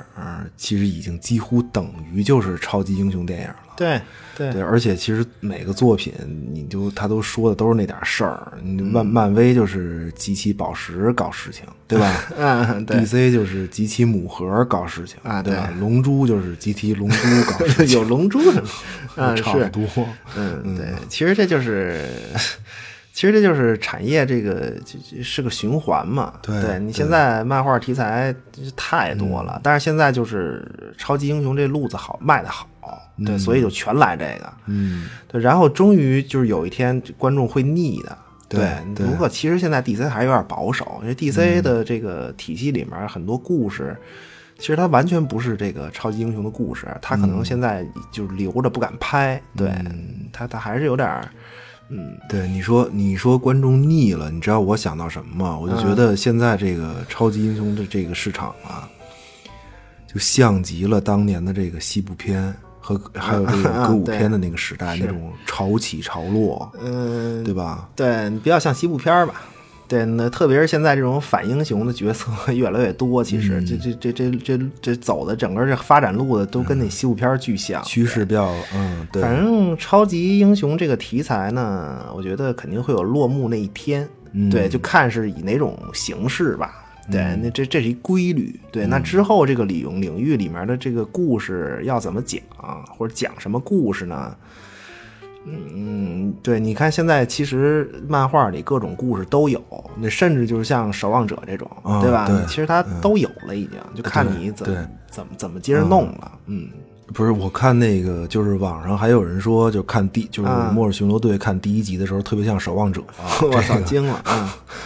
[0.57, 3.57] 其实已经几乎等于就是超级英雄电影了。
[3.77, 4.01] 对。
[4.37, 6.13] 对，而且其实每个作品，
[6.53, 8.53] 你就他都说的都是那点事儿。
[8.63, 12.25] 漫漫威就是集齐宝石搞事情，对吧？
[12.37, 15.73] 嗯，DC 就是集齐母盒搞事情啊，对吧？
[15.81, 17.17] 龙珠就是集齐龙珠
[17.51, 18.63] 搞事情， 有龙珠的，
[19.17, 20.07] 嗯，差不多。
[20.37, 22.05] 嗯，对，其实这就是。
[23.17, 24.75] 其实这就是产业，这个
[25.23, 26.35] 是个循环嘛。
[26.43, 28.35] 对你现在漫画题材
[28.77, 32.69] 太多了，但是现在就是超级英雄这路子好卖的好，
[33.25, 34.53] 对，所以就全来这个。
[34.67, 38.19] 嗯，对，然后终于就是有一天观众会腻的。
[38.51, 43.97] 对，不过其实现在 DC 还是有点保守，因为 DC 的这个体系里面很多故事，
[44.59, 49.41] 其实它完全不是这个超级英雄的故事，它可能现在就留着不敢拍。
[49.57, 49.73] 对，
[50.35, 51.27] 它它还是有点。
[51.89, 55.57] 嗯，对，你说你说观众腻了，你知道我想到什么吗？
[55.57, 58.89] 我就觉得现在这个超级英雄的这个市场啊，
[60.07, 67.89] 就像极了当年的这个西部片和还有这个歌舞片的那个时代那种潮起潮落，嗯，对吧？
[67.95, 69.43] 对，比较像西部片吧。
[69.89, 79.23] 对，那特别是现在这种反英雄的角色 越来越多，其实这这这这这这走的整个这发展路的都跟那西部片巨像，趋势比较嗯，对。
[79.23, 84.09] 反正超级英雄这个题材呢，我觉得肯定会有落幕那一天，
[84.51, 86.83] 对，就看是以哪种形式吧。
[87.09, 88.59] 对，那这这是一规律。
[88.73, 92.41] 对，那之后这个领领域里面的这个故事要怎么讲，
[92.99, 94.35] 或者讲什么故事呢？
[95.49, 99.63] 嗯，对，你看现在其实漫画里各种故事都有，
[99.97, 101.71] 那甚至就是像守望者这种，
[102.03, 102.29] 对吧？
[102.49, 106.33] 其实它都有了，已经就看你怎么怎么怎么接着弄了。
[106.47, 106.69] 嗯，
[107.15, 113.39] 不是，我看那个就是网上还有人说，就看第就是啊《末日巡逻队》看第一集的时候，特别像《守望者》啊。
[113.43, 114.21] 我操，惊了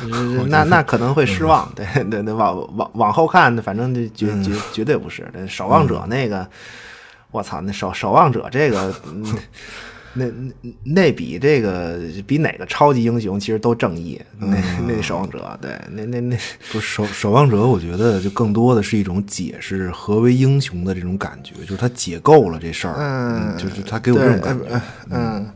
[0.03, 0.47] 嗯！
[0.51, 5.27] 那那可能会失望，对对对，往往往后看，反正就绝绝绝对不是。
[5.33, 6.47] 那守望者那个，
[7.31, 9.25] 我操，那守守望者这个，嗯
[10.13, 10.53] 那那
[10.83, 14.21] 那比这个比哪个超级英雄其实都正义。
[14.39, 14.57] 那
[14.87, 16.37] 那守望者，对，那那那
[16.73, 24.81] 不是守守望者，我觉得就更多的是一种解释何为英雄的这种感觉，就是他解构了这事儿，嗯就是他给我这种感觉。
[25.11, 25.49] 嗯，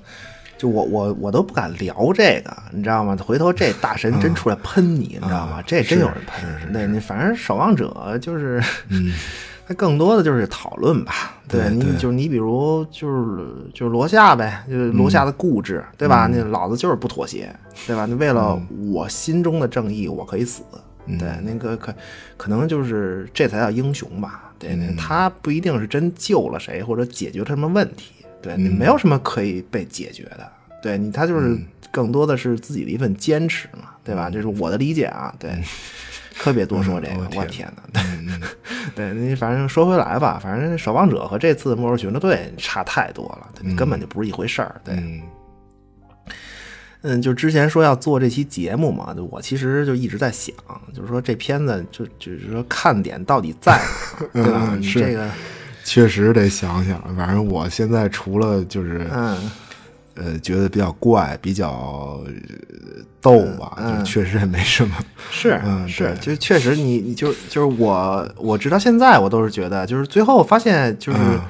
[0.57, 3.17] 就我我我都不敢聊这个，你知道吗？
[3.17, 5.61] 回头这大神真出来喷你，你知道吗？
[5.67, 6.49] 这真有人喷。
[6.71, 9.13] 那你，反正守望者就是，嗯，
[9.67, 11.33] 它更多的就是讨论吧。
[11.49, 16.29] 对对你就是你，比如就是就是罗夏呗，就是罗夏的固执，对吧？
[16.31, 17.55] 那老子就是不妥协，
[17.87, 18.07] 对吧？
[18.07, 18.61] 你为了
[18.93, 20.63] 我心中的正义，我可以死。
[21.19, 21.95] 对，那个可
[22.39, 24.53] 可能就是这才叫英雄吧。
[24.59, 30.51] 对，那他不一定是真救了谁或者解决了什么问题，对你没有什么可以被解决的。
[30.83, 31.59] 对你，他就是
[31.91, 34.31] 更多的是自己的一份坚持嘛，对吧？
[34.31, 35.35] 这是我的理解啊。
[35.39, 35.51] 对，
[36.39, 38.03] 可别多说这个，我天哪！
[38.95, 44.81] 对，对你反正说回来吧，反正守望者和这次末日巡逻队差太多了，对根本就不是一回事儿。
[44.85, 45.23] 对，嗯
[47.03, 50.55] 嗯，就之前说要做这期节目嘛，就我其实就一直在想，
[50.95, 54.75] 就是说这片子就就是说看点到底在哪儿， 对吧？
[54.79, 55.31] 你嗯这个，
[55.85, 57.01] 确实得想想。
[57.15, 59.51] 反正我现在除了就是嗯，
[60.15, 61.71] 呃觉得比较怪、比较
[62.25, 62.33] 呃
[63.25, 64.95] 逗吧，嗯就确实也没什么。
[65.33, 71.41] 是嗯是，就确实你你就就是我我直到现在我都是觉得，就是最后发现就是嗯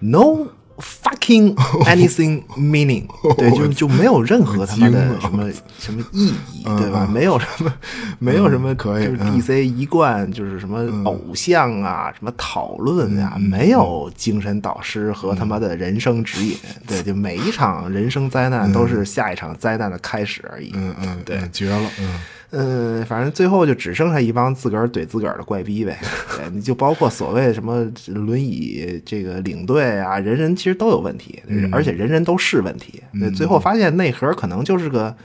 [0.00, 0.46] no
[0.80, 1.54] fucking
[1.84, 3.06] anything meaning，
[3.36, 7.04] 对，就就没有任何他妈的什么什么意义，嗯对吧？
[7.08, 7.72] 嗯没有什么
[8.18, 16.56] 没有什么，可以就是 DC 一贯就是什么偶像啊，什么讨论啊，嗯没有精神导师和他妈的人生指引，
[16.86, 21.36] 对，就每一场人生灾难都是下一场灾难的开始而已，嗯嗯，对。
[21.36, 22.20] 嗯绝了，嗯。
[22.52, 25.98] 嗯，反正最后就只剩下一帮自个儿怼自个儿的怪逼呗。
[26.36, 31.40] 对，你就包括所谓什么轮椅这个领队啊，人人其实都有问题，
[31.70, 33.02] 而且人人都是问题。
[33.20, 35.16] 对，最后发现内核可能就是个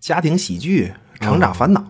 [0.00, 1.84] 家庭喜剧、成长烦恼。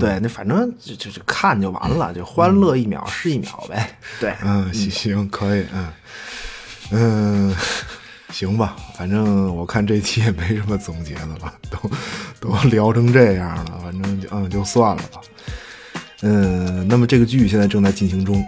[0.00, 3.98] 对，那反正就就就看就完了，就欢乐一秒是一秒呗。
[4.18, 5.88] 对，嗯，行行，可以，嗯
[6.92, 7.54] 嗯，
[8.32, 11.90] 行吧，反正我看这期也没什么总结的了， 都
[12.40, 15.20] 都聊成这样了，反正就嗯就算了吧。
[16.22, 18.44] 嗯，那么这个剧现在正在进行中，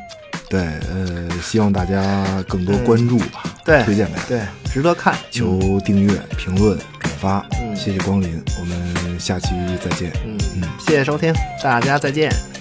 [0.49, 0.61] 对，
[0.91, 5.15] 呃，希望大家更多关注吧，对，推荐给对，值得看。
[5.31, 9.49] 求订阅、评论、转发，谢谢光临，我们下期
[9.85, 10.11] 再见。
[10.27, 12.58] 嗯嗯，谢谢收听，大家再见。